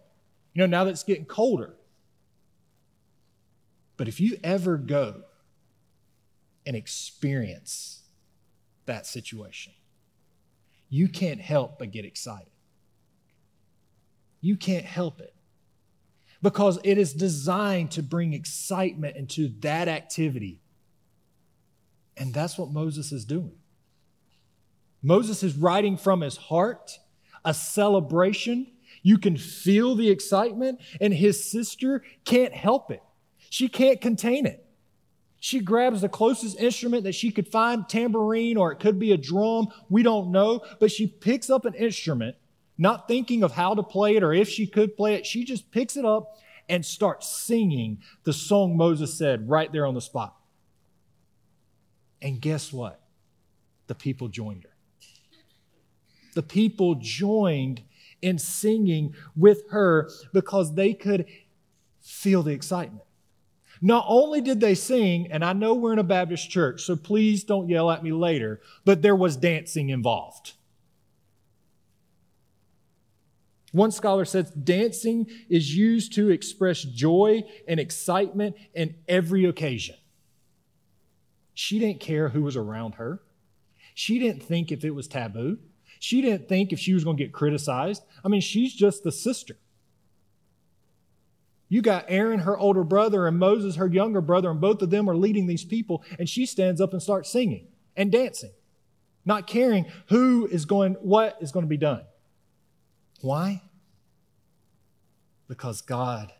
You 0.58 0.63
know, 0.63 0.76
now 0.76 0.86
that 0.86 0.89
it's 0.89 1.04
getting 1.04 1.26
colder. 1.26 1.76
But 3.96 4.08
if 4.08 4.20
you 4.20 4.39
ever 4.43 4.78
go 4.78 5.22
and 6.65 6.76
experience 6.76 8.02
that 8.88 9.06
situation, 9.06 9.74
you 10.89 11.10
can't 11.10 11.39
help 11.39 11.78
but 11.78 11.91
get 11.91 12.06
excited. 12.06 12.50
You 14.41 14.58
can't 14.58 14.84
help 14.84 15.22
it 15.22 15.36
because 16.41 16.80
it 16.84 16.98
is 16.98 17.13
designed 17.13 17.91
to 17.91 18.02
bring 18.02 18.34
excitement 18.34 19.15
into 19.15 19.50
that 19.60 19.88
activity. 19.88 20.63
And 22.17 22.34
that's 22.34 22.58
what 22.58 22.72
Moses 22.72 23.12
is 23.12 23.26
doing. 23.26 23.60
Moses 25.04 25.43
is 25.43 25.56
writing 25.56 25.98
from 25.98 26.22
his 26.22 26.36
heart 26.36 26.98
a 27.46 27.54
celebration. 27.54 28.72
You 29.08 29.17
can 29.17 29.38
feel 29.38 29.96
the 29.96 30.10
excitement, 30.10 30.82
and 31.00 31.13
his 31.13 31.50
sister 31.50 32.04
can't 32.26 32.54
help 32.54 32.91
it. 32.91 33.02
She 33.50 33.70
can't 33.70 34.02
contain 34.02 34.46
it. 34.46 34.65
She 35.39 35.62
grabs 35.62 36.02
the 36.02 36.10
closest 36.10 36.60
instrument 36.60 37.06
that 37.06 37.15
she 37.15 37.32
could 37.32 37.48
find, 37.48 37.88
tambourine, 37.88 38.58
or 38.58 38.74
it 38.74 38.82
could 38.82 39.00
be 39.00 39.13
a 39.13 39.17
drum. 39.17 39.70
We 39.88 40.04
don't 40.04 40.34
know. 40.34 40.62
But 40.82 40.91
she 40.91 41.08
picks 41.08 41.50
up 41.50 41.63
an 41.63 41.74
instrument, 41.76 42.36
not 42.78 43.08
thinking 43.08 43.43
of 43.43 43.54
how 43.54 43.76
to 43.76 43.82
play 43.82 44.17
it 44.17 44.24
or 44.24 44.34
if 44.34 44.50
she 44.50 44.67
could 44.67 44.98
play 44.98 45.13
it. 45.13 45.26
She 45.26 45.46
just 45.46 45.72
picks 45.72 45.96
it 45.96 46.04
up 46.04 46.38
and 46.67 46.86
starts 46.86 47.30
singing 47.30 48.00
the 48.26 48.34
song 48.34 48.76
Moses 48.76 49.17
said 49.17 49.48
right 49.48 49.72
there 49.72 49.86
on 49.86 49.93
the 49.93 50.02
spot. 50.02 50.36
And 52.22 52.41
guess 52.41 52.74
what? 52.74 53.00
The 53.88 53.96
people 53.96 54.28
joined 54.28 54.63
her. 54.63 54.76
The 56.34 56.43
people 56.43 56.96
joined 56.96 57.84
in 58.21 58.38
singing 58.38 59.13
with 59.36 59.69
her 59.69 60.10
because 60.34 60.75
they 60.75 60.93
could 60.93 61.25
feel 62.01 62.43
the 62.43 62.51
excitement. 62.51 63.03
Not 63.82 64.06
only 64.08 64.41
did 64.41 64.60
they 64.60 64.75
sing, 64.75 65.32
and 65.32 65.45
I 65.45 65.53
know 65.53 65.73
we're 65.73 65.93
in 65.93 65.99
a 65.99 66.03
Baptist 66.03 66.49
church, 66.49 66.82
so 66.84 66.95
please 66.95 67.43
don't 67.43 67.69
yell 67.69 67.91
at 67.91 68.03
me 68.03 68.12
later, 68.12 68.62
but 68.86 69.01
there 69.01 69.15
was 69.15 69.38
dancing 69.38 69.89
involved. 69.89 70.53
One 73.71 73.91
scholar 73.91 74.25
says 74.25 74.49
dancing 74.51 75.27
is 75.49 75.75
used 75.75 76.13
to 76.13 76.30
express 76.30 76.82
joy 76.82 77.43
and 77.67 77.80
excitement 77.80 78.56
in 78.73 78.95
every 79.08 79.45
occasion. 79.45 79.95
She 81.53 81.77
didn't 81.77 81.99
care 81.99 82.30
who 82.30 82.43
was 82.43 82.56
around 82.56 82.95
her. 82.95 83.21
She 83.93 84.19
didn't 84.19 84.43
think 84.43 84.71
if 84.71 84.86
it 84.86 84.91
was 84.91 85.08
taboo. 85.08 85.58
She 85.99 86.21
didn't 86.21 86.47
think 86.47 86.71
if 86.71 86.79
she 86.79 86.93
was 86.93 87.03
going 87.03 87.17
to 87.17 87.23
get 87.23 87.33
criticized. 87.33 88.03
I 88.23 88.27
mean, 88.27 88.41
she's 88.41 88.73
just 88.73 89.03
the 89.03 89.12
sister. 89.12 89.57
You 91.69 91.81
got 91.81 92.05
Aaron, 92.07 92.39
her 92.39 92.57
older 92.57 92.83
brother, 92.83 93.27
and 93.27 93.38
Moses, 93.38 93.75
her 93.75 93.88
younger 93.88 94.21
brother, 94.21 94.49
and 94.49 94.62
both 94.62 94.81
of 94.81 94.89
them 94.89 95.10
are 95.10 95.17
leading 95.17 95.47
these 95.47 95.65
people, 95.65 96.03
and 96.17 96.29
she 96.29 96.45
stands 96.45 96.79
up 96.79 96.93
and 96.93 97.01
starts 97.01 97.29
singing 97.29 97.67
and 97.95 98.12
dancing, 98.12 98.51
not 99.25 99.47
caring 99.47 99.86
who 100.07 100.47
is 100.47 100.65
going, 100.65 100.93
what 100.95 101.38
is 101.41 101.51
going 101.51 101.65
to 101.65 101.69
be 101.69 101.77
done. 101.77 102.03
Why? 103.21 103.63
Because 105.47 105.81
God 105.81 106.31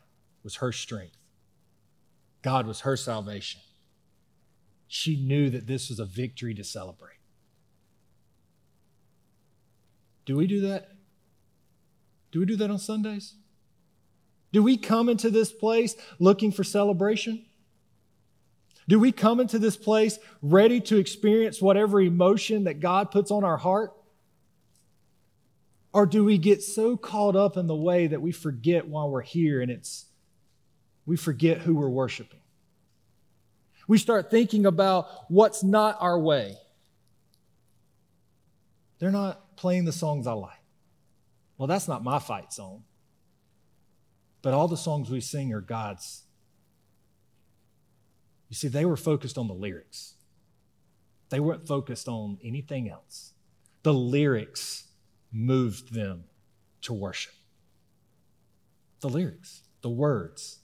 was 0.44 0.58
her 0.58 0.72
strength, 0.72 1.18
God 2.42 2.66
was 2.66 2.82
her 2.82 2.96
salvation. 2.96 3.62
She 4.90 5.18
knew 5.18 5.50
that 5.50 5.68
this 5.68 5.90
was 5.90 6.00
a 6.00 6.06
victory 6.06 6.54
to 6.54 6.64
celebrate. 6.64 7.17
Do 10.28 10.36
we 10.36 10.46
do 10.46 10.62
that? 10.68 10.92
Do 12.32 12.42
we 12.42 12.46
do 12.46 12.58
that 12.58 12.70
on 12.70 12.78
Sundays? 12.78 13.34
Do 14.52 14.62
we 14.62 14.78
come 14.78 15.08
into 15.08 15.30
this 15.30 15.54
place 15.54 15.96
looking 16.20 16.52
for 16.52 16.66
celebration? 16.66 17.46
Do 18.90 19.00
we 19.00 19.14
come 19.14 19.40
into 19.40 19.58
this 19.58 19.78
place 19.78 20.20
ready 20.42 20.82
to 20.82 20.98
experience 20.98 21.62
whatever 21.62 22.02
emotion 22.02 22.66
that 22.66 22.82
God 22.82 23.10
puts 23.10 23.32
on 23.32 23.46
our 23.46 23.56
heart? 23.56 23.94
Or 25.94 26.06
do 26.06 26.26
we 26.26 26.38
get 26.38 26.62
so 26.62 26.98
caught 26.98 27.38
up 27.38 27.56
in 27.56 27.68
the 27.68 27.76
way 27.76 28.08
that 28.08 28.22
we 28.22 28.34
forget 28.34 28.86
while 28.86 29.10
we're 29.10 29.22
here 29.22 29.62
and 29.62 29.72
it's 29.72 30.06
we 31.06 31.16
forget 31.16 31.60
who 31.60 31.76
we're 31.76 31.90
worshiping? 31.90 32.42
We 33.88 33.98
start 33.98 34.30
thinking 34.30 34.66
about 34.66 35.08
what's 35.30 35.64
not 35.64 35.96
our 36.02 36.20
way. 36.20 36.58
They're 39.00 39.12
not 39.12 39.47
playing 39.58 39.86
the 39.86 39.92
songs 39.92 40.28
I 40.28 40.34
like. 40.34 40.64
Well, 41.58 41.68
that's 41.68 41.88
not 41.88 42.04
my 42.04 42.20
fight 42.20 42.54
song. 42.54 42.84
But 44.42 44.54
all 44.54 44.68
the 44.68 44.78
songs 44.78 45.10
we 45.10 45.20
sing 45.20 45.52
are 45.54 45.62
God's. 45.62 46.24
You 48.50 48.56
see, 48.56 48.68
they 48.68 48.86
were 48.86 48.96
focused 48.96 49.38
on 49.38 49.48
the 49.48 49.54
lyrics, 49.54 50.14
they 51.30 51.40
weren't 51.40 51.68
focused 51.68 52.08
on 52.08 52.38
anything 52.44 52.90
else. 52.90 53.34
The 53.84 53.94
lyrics 53.94 54.86
moved 55.32 55.94
them 55.94 56.26
to 56.82 56.94
worship. 56.94 57.34
The 59.02 59.10
lyrics, 59.10 59.64
the 59.82 59.90
words, 59.90 60.60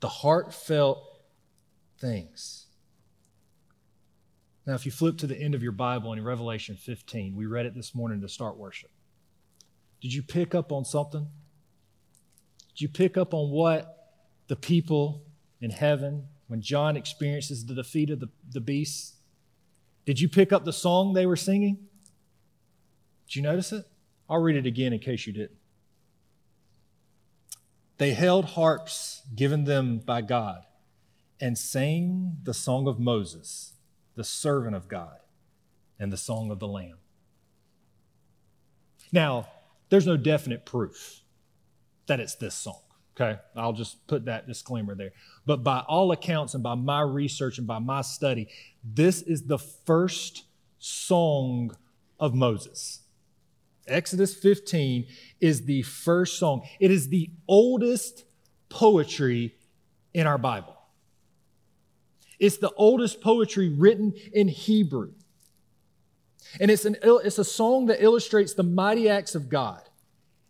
the 0.00 0.08
heartfelt 0.08 1.02
things. 1.98 2.66
Now, 4.66 4.74
if 4.74 4.86
you 4.86 4.92
flip 4.92 5.18
to 5.18 5.26
the 5.26 5.36
end 5.36 5.54
of 5.54 5.62
your 5.62 5.72
Bible 5.72 6.12
in 6.12 6.22
Revelation 6.22 6.76
15, 6.76 7.34
we 7.34 7.46
read 7.46 7.66
it 7.66 7.74
this 7.74 7.94
morning 7.94 8.20
to 8.20 8.28
start 8.28 8.56
worship. 8.56 8.90
Did 10.00 10.14
you 10.14 10.22
pick 10.22 10.54
up 10.54 10.70
on 10.70 10.84
something? 10.84 11.28
Did 12.74 12.80
you 12.80 12.88
pick 12.88 13.16
up 13.16 13.34
on 13.34 13.50
what 13.50 14.02
the 14.46 14.56
people 14.56 15.22
in 15.60 15.70
heaven, 15.70 16.28
when 16.46 16.60
John 16.60 16.96
experiences 16.96 17.64
the 17.64 17.74
defeat 17.74 18.10
of 18.10 18.20
the, 18.20 18.28
the 18.50 18.60
beasts, 18.60 19.14
did 20.04 20.20
you 20.20 20.28
pick 20.28 20.52
up 20.52 20.64
the 20.64 20.72
song 20.72 21.12
they 21.12 21.26
were 21.26 21.36
singing? 21.36 21.78
Did 23.26 23.36
you 23.36 23.42
notice 23.42 23.72
it? 23.72 23.84
I'll 24.28 24.42
read 24.42 24.56
it 24.56 24.66
again 24.66 24.92
in 24.92 24.98
case 24.98 25.26
you 25.26 25.32
didn't. 25.32 25.58
They 27.98 28.14
held 28.14 28.46
harps 28.46 29.22
given 29.34 29.64
them 29.64 29.98
by 29.98 30.22
God 30.22 30.62
and 31.40 31.56
sang 31.56 32.38
the 32.42 32.54
song 32.54 32.88
of 32.88 32.98
Moses, 32.98 33.74
the 34.14 34.24
servant 34.24 34.76
of 34.76 34.88
God, 34.88 35.16
and 35.98 36.12
the 36.12 36.16
song 36.16 36.50
of 36.50 36.58
the 36.58 36.68
Lamb. 36.68 36.98
Now, 39.12 39.48
there's 39.88 40.06
no 40.06 40.16
definite 40.16 40.64
proof 40.64 41.20
that 42.06 42.20
it's 42.20 42.34
this 42.34 42.54
song. 42.54 42.80
Okay, 43.14 43.38
I'll 43.54 43.74
just 43.74 44.06
put 44.06 44.24
that 44.24 44.46
disclaimer 44.46 44.94
there. 44.94 45.12
But 45.44 45.62
by 45.62 45.80
all 45.80 46.12
accounts 46.12 46.54
and 46.54 46.62
by 46.62 46.74
my 46.74 47.02
research 47.02 47.58
and 47.58 47.66
by 47.66 47.78
my 47.78 48.00
study, 48.00 48.48
this 48.82 49.20
is 49.20 49.42
the 49.42 49.58
first 49.58 50.44
song 50.78 51.76
of 52.18 52.34
Moses. 52.34 53.00
Exodus 53.86 54.34
15 54.34 55.06
is 55.40 55.66
the 55.66 55.82
first 55.82 56.38
song. 56.38 56.62
It 56.80 56.90
is 56.90 57.08
the 57.08 57.30
oldest 57.46 58.24
poetry 58.70 59.56
in 60.14 60.26
our 60.26 60.38
Bible. 60.38 60.76
It's 62.38 62.58
the 62.58 62.72
oldest 62.76 63.20
poetry 63.20 63.68
written 63.68 64.14
in 64.32 64.48
Hebrew. 64.48 65.12
And 66.60 66.70
it's, 66.70 66.84
an, 66.84 66.96
it's 67.02 67.38
a 67.38 67.44
song 67.44 67.86
that 67.86 68.02
illustrates 68.02 68.54
the 68.54 68.62
mighty 68.62 69.08
acts 69.08 69.34
of 69.34 69.48
God 69.48 69.82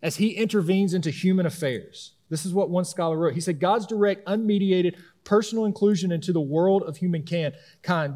as 0.02 0.16
he 0.16 0.30
intervenes 0.30 0.94
into 0.94 1.10
human 1.10 1.46
affairs. 1.46 2.12
This 2.28 2.46
is 2.46 2.54
what 2.54 2.70
one 2.70 2.84
scholar 2.84 3.16
wrote. 3.16 3.34
He 3.34 3.40
said, 3.40 3.60
God's 3.60 3.86
direct, 3.86 4.26
unmediated, 4.26 4.96
personal 5.22 5.64
inclusion 5.64 6.10
into 6.10 6.32
the 6.32 6.40
world 6.40 6.82
of 6.82 6.96
humankind. 6.96 7.54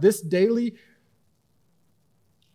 This 0.00 0.20
daily 0.20 0.74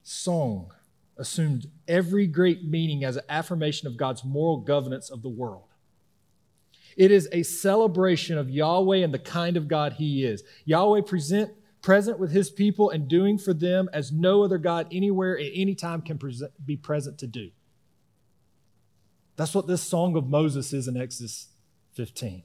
song 0.04 0.71
assumed 1.17 1.67
every 1.88 2.26
great 2.26 2.65
meaning 2.65 3.04
as 3.04 3.15
an 3.15 3.24
affirmation 3.30 3.88
of 3.88 3.95
God's 3.95 4.26
moral 4.26 4.58
governance 4.58 5.10
of 5.10 5.21
the 5.21 5.30
world. 5.30 5.71
It 6.98 7.12
is 7.12 7.27
a 7.31 7.44
celebration 7.44 8.37
of 8.37 8.50
Yahweh 8.50 8.98
and 8.98 9.13
the 9.13 9.19
kind 9.19 9.58
of 9.58 9.67
God 9.67 9.94
He 9.94 10.23
is. 10.25 10.44
Yahweh 10.65 11.02
present, 11.02 11.52
present 11.81 12.19
with 12.19 12.31
His 12.31 12.50
people 12.50 12.89
and 12.89 13.08
doing 13.08 13.37
for 13.37 13.54
them 13.54 13.89
as 13.94 14.12
no 14.12 14.44
other 14.44 14.58
God 14.58 14.87
anywhere 14.92 15.37
at 15.37 15.52
any 15.54 15.75
time 15.75 16.02
can 16.02 16.17
present, 16.17 16.52
be 16.65 16.77
present 16.77 17.17
to 17.19 17.27
do. 17.27 17.52
That's 19.35 19.56
what 19.56 19.67
this 19.67 19.81
song 19.81 20.15
of 20.15 20.27
Moses 20.27 20.73
is 20.73 20.87
in 20.87 20.98
Exodus 20.98 21.48
15. 21.94 22.44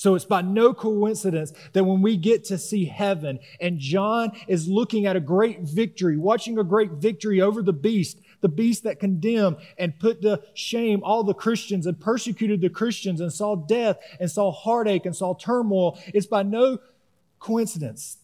So 0.00 0.14
it's 0.14 0.24
by 0.24 0.40
no 0.40 0.72
coincidence 0.72 1.52
that 1.74 1.84
when 1.84 2.00
we 2.00 2.16
get 2.16 2.44
to 2.44 2.56
see 2.56 2.86
heaven 2.86 3.38
and 3.60 3.78
John 3.78 4.32
is 4.48 4.66
looking 4.66 5.04
at 5.04 5.14
a 5.14 5.20
great 5.20 5.60
victory, 5.60 6.16
watching 6.16 6.58
a 6.58 6.64
great 6.64 6.92
victory 6.92 7.42
over 7.42 7.60
the 7.60 7.74
beast, 7.74 8.18
the 8.40 8.48
beast 8.48 8.84
that 8.84 9.00
condemned 9.00 9.56
and 9.78 9.98
put 9.98 10.22
to 10.22 10.42
shame 10.54 11.02
all 11.02 11.24
the 11.24 11.34
Christians 11.34 11.86
and 11.86 12.00
persecuted 12.00 12.60
the 12.60 12.70
Christians 12.70 13.20
and 13.20 13.32
saw 13.32 13.56
death 13.56 13.98
and 14.18 14.30
saw 14.30 14.50
heartache 14.50 15.06
and 15.06 15.14
saw 15.14 15.34
turmoil, 15.34 15.98
it's 16.14 16.26
by 16.26 16.42
no 16.42 16.78
coincidence 17.38 18.18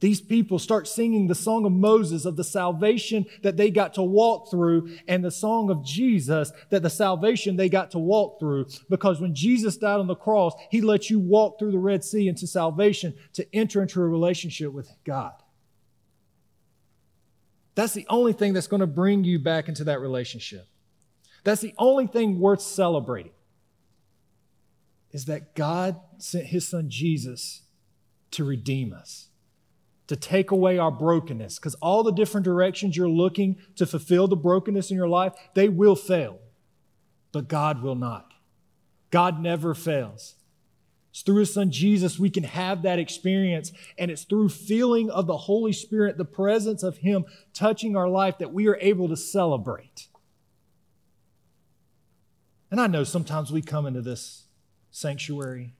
these 0.00 0.20
people 0.20 0.58
start 0.58 0.86
singing 0.86 1.26
the 1.26 1.34
song 1.34 1.64
of 1.64 1.72
Moses 1.72 2.26
of 2.26 2.36
the 2.36 2.44
salvation 2.44 3.24
that 3.42 3.56
they 3.56 3.70
got 3.70 3.94
to 3.94 4.02
walk 4.02 4.50
through 4.50 4.94
and 5.08 5.24
the 5.24 5.30
song 5.30 5.70
of 5.70 5.82
Jesus 5.82 6.52
that 6.70 6.82
the 6.82 6.90
salvation 6.90 7.56
they 7.56 7.68
got 7.68 7.90
to 7.92 7.98
walk 7.98 8.38
through. 8.38 8.66
Because 8.90 9.20
when 9.20 9.34
Jesus 9.34 9.76
died 9.76 9.98
on 9.98 10.06
the 10.06 10.14
cross, 10.14 10.52
he 10.70 10.80
let 10.82 11.08
you 11.08 11.18
walk 11.18 11.58
through 11.58 11.72
the 11.72 11.78
Red 11.78 12.04
Sea 12.04 12.28
into 12.28 12.46
salvation 12.46 13.14
to 13.32 13.46
enter 13.54 13.80
into 13.80 14.00
a 14.00 14.06
relationship 14.06 14.72
with 14.72 14.90
God. 15.04 15.32
That's 17.76 17.94
the 17.94 18.06
only 18.08 18.32
thing 18.32 18.52
that's 18.52 18.66
going 18.66 18.80
to 18.80 18.86
bring 18.88 19.22
you 19.22 19.38
back 19.38 19.68
into 19.68 19.84
that 19.84 20.00
relationship. 20.00 20.66
That's 21.44 21.60
the 21.60 21.74
only 21.78 22.08
thing 22.08 22.40
worth 22.40 22.60
celebrating 22.60 23.32
is 25.12 25.26
that 25.26 25.54
God 25.54 26.00
sent 26.18 26.46
his 26.46 26.66
son 26.66 26.90
Jesus 26.90 27.62
to 28.32 28.44
redeem 28.44 28.92
us 28.92 29.28
to 30.06 30.16
take 30.16 30.50
away 30.50 30.78
our 30.78 30.90
brokenness. 30.90 31.58
Because 31.58 31.74
all 31.76 32.02
the 32.02 32.12
different 32.12 32.44
directions 32.44 32.96
you're 32.96 33.08
looking 33.08 33.56
to 33.76 33.86
fulfill 33.86 34.28
the 34.28 34.36
brokenness 34.36 34.90
in 34.90 34.96
your 34.96 35.08
life, 35.08 35.34
they 35.54 35.68
will 35.68 35.96
fail. 35.96 36.38
But 37.32 37.48
God 37.48 37.82
will 37.82 37.94
not. 37.94 38.32
God 39.10 39.40
never 39.40 39.74
fails. 39.74 40.35
It's 41.16 41.22
through 41.22 41.36
His 41.36 41.54
Son 41.54 41.70
Jesus 41.70 42.18
we 42.18 42.28
can 42.28 42.44
have 42.44 42.82
that 42.82 42.98
experience, 42.98 43.72
and 43.96 44.10
it's 44.10 44.24
through 44.24 44.50
feeling 44.50 45.08
of 45.08 45.26
the 45.26 45.38
Holy 45.38 45.72
Spirit, 45.72 46.18
the 46.18 46.26
presence 46.26 46.82
of 46.82 46.98
Him 46.98 47.24
touching 47.54 47.96
our 47.96 48.06
life, 48.06 48.36
that 48.36 48.52
we 48.52 48.68
are 48.68 48.76
able 48.82 49.08
to 49.08 49.16
celebrate. 49.16 50.08
And 52.70 52.78
I 52.78 52.86
know 52.86 53.02
sometimes 53.02 53.50
we 53.50 53.62
come 53.62 53.86
into 53.86 54.02
this 54.02 54.44
sanctuary, 54.90 55.72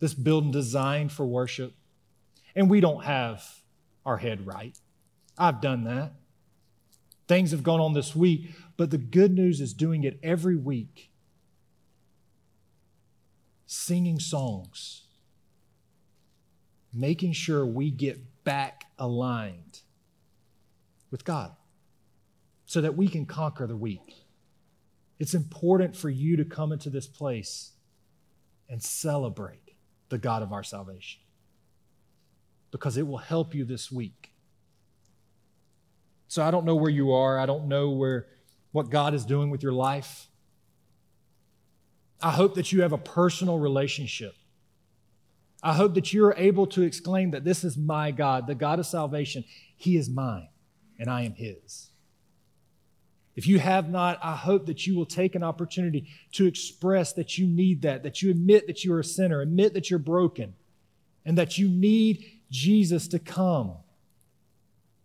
this 0.00 0.14
building 0.14 0.50
designed 0.50 1.12
for 1.12 1.24
worship, 1.24 1.74
and 2.56 2.68
we 2.68 2.80
don't 2.80 3.04
have 3.04 3.62
our 4.04 4.16
head 4.16 4.48
right. 4.48 4.76
I've 5.38 5.60
done 5.60 5.84
that. 5.84 6.14
Things 7.28 7.52
have 7.52 7.62
gone 7.62 7.78
on 7.78 7.92
this 7.92 8.16
week, 8.16 8.50
but 8.76 8.90
the 8.90 8.98
good 8.98 9.32
news 9.32 9.60
is 9.60 9.72
doing 9.72 10.02
it 10.02 10.18
every 10.24 10.56
week. 10.56 11.09
Singing 13.72 14.18
songs, 14.18 15.02
making 16.92 17.34
sure 17.34 17.64
we 17.64 17.92
get 17.92 18.42
back 18.42 18.86
aligned 18.98 19.82
with 21.12 21.24
God 21.24 21.52
so 22.66 22.80
that 22.80 22.96
we 22.96 23.06
can 23.06 23.26
conquer 23.26 23.68
the 23.68 23.76
week. 23.76 24.24
It's 25.20 25.34
important 25.34 25.94
for 25.94 26.10
you 26.10 26.36
to 26.36 26.44
come 26.44 26.72
into 26.72 26.90
this 26.90 27.06
place 27.06 27.70
and 28.68 28.82
celebrate 28.82 29.76
the 30.08 30.18
God 30.18 30.42
of 30.42 30.52
our 30.52 30.64
salvation 30.64 31.20
because 32.72 32.96
it 32.96 33.06
will 33.06 33.18
help 33.18 33.54
you 33.54 33.64
this 33.64 33.92
week. 33.92 34.32
So 36.26 36.42
I 36.42 36.50
don't 36.50 36.64
know 36.64 36.74
where 36.74 36.90
you 36.90 37.12
are. 37.12 37.38
I 37.38 37.46
don't 37.46 37.68
know 37.68 37.90
where 37.90 38.26
what 38.72 38.90
God 38.90 39.14
is 39.14 39.24
doing 39.24 39.48
with 39.48 39.62
your 39.62 39.72
life. 39.72 40.26
I 42.22 42.30
hope 42.30 42.54
that 42.54 42.72
you 42.72 42.82
have 42.82 42.92
a 42.92 42.98
personal 42.98 43.58
relationship. 43.58 44.34
I 45.62 45.74
hope 45.74 45.94
that 45.94 46.12
you're 46.12 46.34
able 46.36 46.66
to 46.68 46.82
exclaim 46.82 47.30
that 47.32 47.44
this 47.44 47.64
is 47.64 47.76
my 47.76 48.10
God, 48.10 48.46
the 48.46 48.54
God 48.54 48.78
of 48.78 48.86
salvation. 48.86 49.44
He 49.76 49.96
is 49.96 50.08
mine, 50.08 50.48
and 50.98 51.10
I 51.10 51.22
am 51.22 51.34
His. 51.34 51.90
If 53.36 53.46
you 53.46 53.58
have 53.58 53.88
not, 53.88 54.18
I 54.22 54.34
hope 54.34 54.66
that 54.66 54.86
you 54.86 54.96
will 54.96 55.06
take 55.06 55.34
an 55.34 55.42
opportunity 55.42 56.08
to 56.32 56.46
express 56.46 57.12
that 57.14 57.38
you 57.38 57.46
need 57.46 57.82
that, 57.82 58.02
that 58.02 58.22
you 58.22 58.30
admit 58.30 58.66
that 58.66 58.84
you 58.84 58.92
are 58.92 59.00
a 59.00 59.04
sinner, 59.04 59.40
admit 59.40 59.74
that 59.74 59.88
you're 59.88 59.98
broken, 59.98 60.54
and 61.24 61.38
that 61.38 61.56
you 61.56 61.68
need 61.68 62.24
Jesus 62.50 63.08
to 63.08 63.18
come 63.18 63.76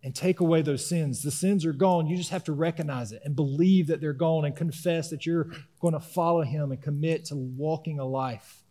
and 0.05 0.13
take 0.13 0.39
away 0.39 0.61
those 0.61 0.85
sins. 0.85 1.23
The 1.23 1.31
sins 1.31 1.65
are 1.65 1.73
gone. 1.73 2.05
You 2.05 2.15
just 2.15 2.29
have 2.29 2.43
to 2.43 2.53
recognize 2.53 3.11
it 3.11 3.23
and 3.25 3.35
believe 3.35 3.87
that 3.87 4.01
they're 4.01 4.13
gone 4.13 4.45
and 4.45 4.55
confess 4.55 5.09
that 5.09 5.25
you're 5.25 5.49
going 5.81 5.95
to 5.95 5.99
follow 5.99 6.43
Him 6.43 6.71
and 6.71 6.79
commit 6.79 7.25
to 7.25 7.35
walking 7.35 7.97
a 7.97 8.05
life 8.05 8.63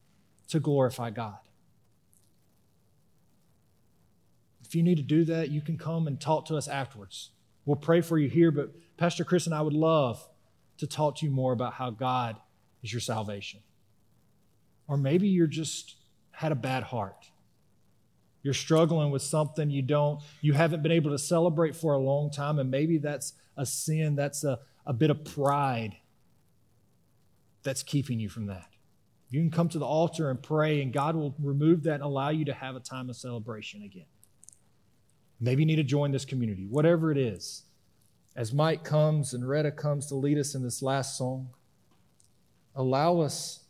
to 0.51 0.61
glorify 0.61 1.11
God. 1.11 1.39
If 4.64 4.76
you 4.76 4.85
need 4.85 4.99
to 4.99 5.03
do 5.03 5.24
that, 5.24 5.51
you 5.51 5.61
can 5.61 5.76
come 5.76 6.07
and 6.07 6.20
talk 6.20 6.47
to 6.47 6.57
us 6.57 6.68
afterwards. 6.68 7.30
We'll 7.64 7.76
pray 7.76 8.01
for 8.01 8.16
you 8.16 8.28
here, 8.28 8.53
but 8.53 8.70
Pastor 8.97 9.24
Chris 9.24 9.47
and 9.47 9.55
I 9.57 9.61
would 9.61 9.72
love 9.72 10.24
to 10.78 10.87
talk 10.87 11.16
to 11.16 11.26
you 11.26 11.32
more 11.32 11.53
about 11.53 11.72
how 11.72 11.91
God 11.91 12.37
is 12.85 12.93
your 12.93 13.01
salvation. 13.01 13.59
Or 14.87 14.97
maybe 14.97 15.26
you're 15.26 15.49
just 15.49 15.97
had 16.30 16.53
a 16.53 16.57
bad 16.57 16.85
heart 16.85 17.26
you're 18.45 18.55
struggling 18.55 19.11
with 19.11 19.23
something 19.23 19.71
you 19.71 19.83
don't 19.83 20.21
you 20.41 20.53
haven't 20.53 20.83
been 20.85 20.93
able 20.93 21.11
to 21.11 21.19
celebrate 21.19 21.75
for 21.75 21.95
a 21.95 21.99
long 21.99 22.31
time 22.31 22.61
and 22.61 22.71
maybe 22.71 22.99
that's 22.99 23.33
a 23.57 23.67
sin 23.67 24.15
that's 24.15 24.45
a, 24.45 24.61
a 24.87 24.93
bit 24.93 25.11
of 25.11 25.25
pride 25.25 25.97
that's 27.65 27.83
keeping 27.83 28.21
you 28.21 28.29
from 28.29 28.47
that. 28.47 28.67
You 29.31 29.41
can 29.41 29.51
come 29.51 29.71
to 29.71 29.79
the 29.79 29.87
altar 29.87 30.31
and 30.31 30.41
pray 30.41 30.81
and 30.83 30.93
god 30.93 31.17
will 31.17 31.35
remove 31.43 31.83
that 31.85 31.95
and 31.95 32.03
allow 32.05 32.29
you 32.29 32.45
to 32.45 32.53
have 32.53 32.77
a 32.77 32.81
time 32.81 33.11
of 33.11 33.17
celebration 33.17 33.83
again. 33.83 34.07
Maybe 35.41 35.63
you 35.63 35.67
need 35.67 35.77
to 35.77 35.83
join 35.83 36.13
this 36.13 36.25
community 36.25 36.67
whatever 36.69 37.11
it 37.11 37.19
is. 37.19 37.63
As 38.37 38.53
mike 38.53 38.85
comes 38.85 39.33
and 39.33 39.49
retta 39.49 39.73
comes 39.73 40.07
to 40.07 40.15
lead 40.15 40.39
us 40.39 40.55
in 40.55 40.63
this 40.63 40.83
last 40.83 41.17
song 41.17 41.49
allow 42.77 43.21
us 43.21 43.61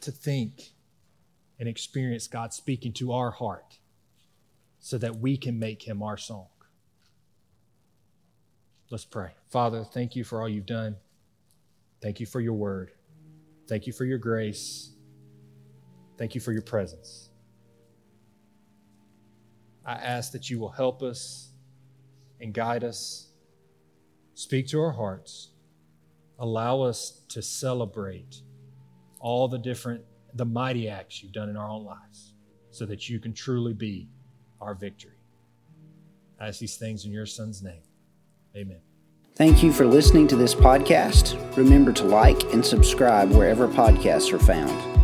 to 0.00 0.10
think 0.10 0.72
and 1.60 1.68
experience 1.68 2.26
God 2.26 2.54
speaking 2.54 2.92
to 2.94 3.12
our 3.12 3.30
heart 3.30 3.78
so 4.80 4.96
that 4.98 5.16
we 5.16 5.36
can 5.36 5.58
make 5.58 5.86
him 5.86 6.02
our 6.02 6.16
song. 6.16 6.48
Let's 8.90 9.04
pray. 9.04 9.32
Father, 9.50 9.84
thank 9.84 10.16
you 10.16 10.24
for 10.24 10.40
all 10.40 10.48
you've 10.48 10.66
done. 10.66 10.96
Thank 12.00 12.18
you 12.18 12.26
for 12.26 12.40
your 12.40 12.54
word. 12.54 12.92
Thank 13.68 13.86
you 13.86 13.92
for 13.92 14.06
your 14.06 14.18
grace. 14.18 14.90
Thank 16.18 16.34
you 16.34 16.40
for 16.40 16.52
your 16.52 16.62
presence. 16.62 17.28
I 19.84 19.92
ask 19.92 20.32
that 20.32 20.50
you 20.50 20.58
will 20.58 20.70
help 20.70 21.02
us 21.02 21.50
and 22.40 22.54
guide 22.54 22.84
us, 22.84 23.28
speak 24.34 24.66
to 24.68 24.80
our 24.80 24.92
hearts, 24.92 25.50
allow 26.38 26.80
us 26.80 27.20
to 27.28 27.42
celebrate 27.42 28.42
all 29.20 29.46
the 29.46 29.58
different 29.58 30.04
the 30.34 30.44
mighty 30.44 30.88
acts 30.88 31.22
you've 31.22 31.32
done 31.32 31.48
in 31.48 31.56
our 31.56 31.68
own 31.68 31.84
lives 31.84 32.34
so 32.70 32.86
that 32.86 33.08
you 33.08 33.18
can 33.18 33.32
truly 33.32 33.72
be 33.72 34.08
our 34.60 34.74
victory. 34.74 35.12
I 36.38 36.48
ask 36.48 36.58
these 36.58 36.76
things 36.76 37.04
in 37.04 37.12
your 37.12 37.26
son's 37.26 37.62
name. 37.62 37.82
Amen. 38.56 38.80
Thank 39.36 39.62
you 39.62 39.72
for 39.72 39.86
listening 39.86 40.26
to 40.28 40.36
this 40.36 40.54
podcast. 40.54 41.56
Remember 41.56 41.92
to 41.92 42.04
like 42.04 42.42
and 42.52 42.64
subscribe 42.64 43.30
wherever 43.30 43.68
podcasts 43.68 44.32
are 44.32 44.38
found. 44.38 44.99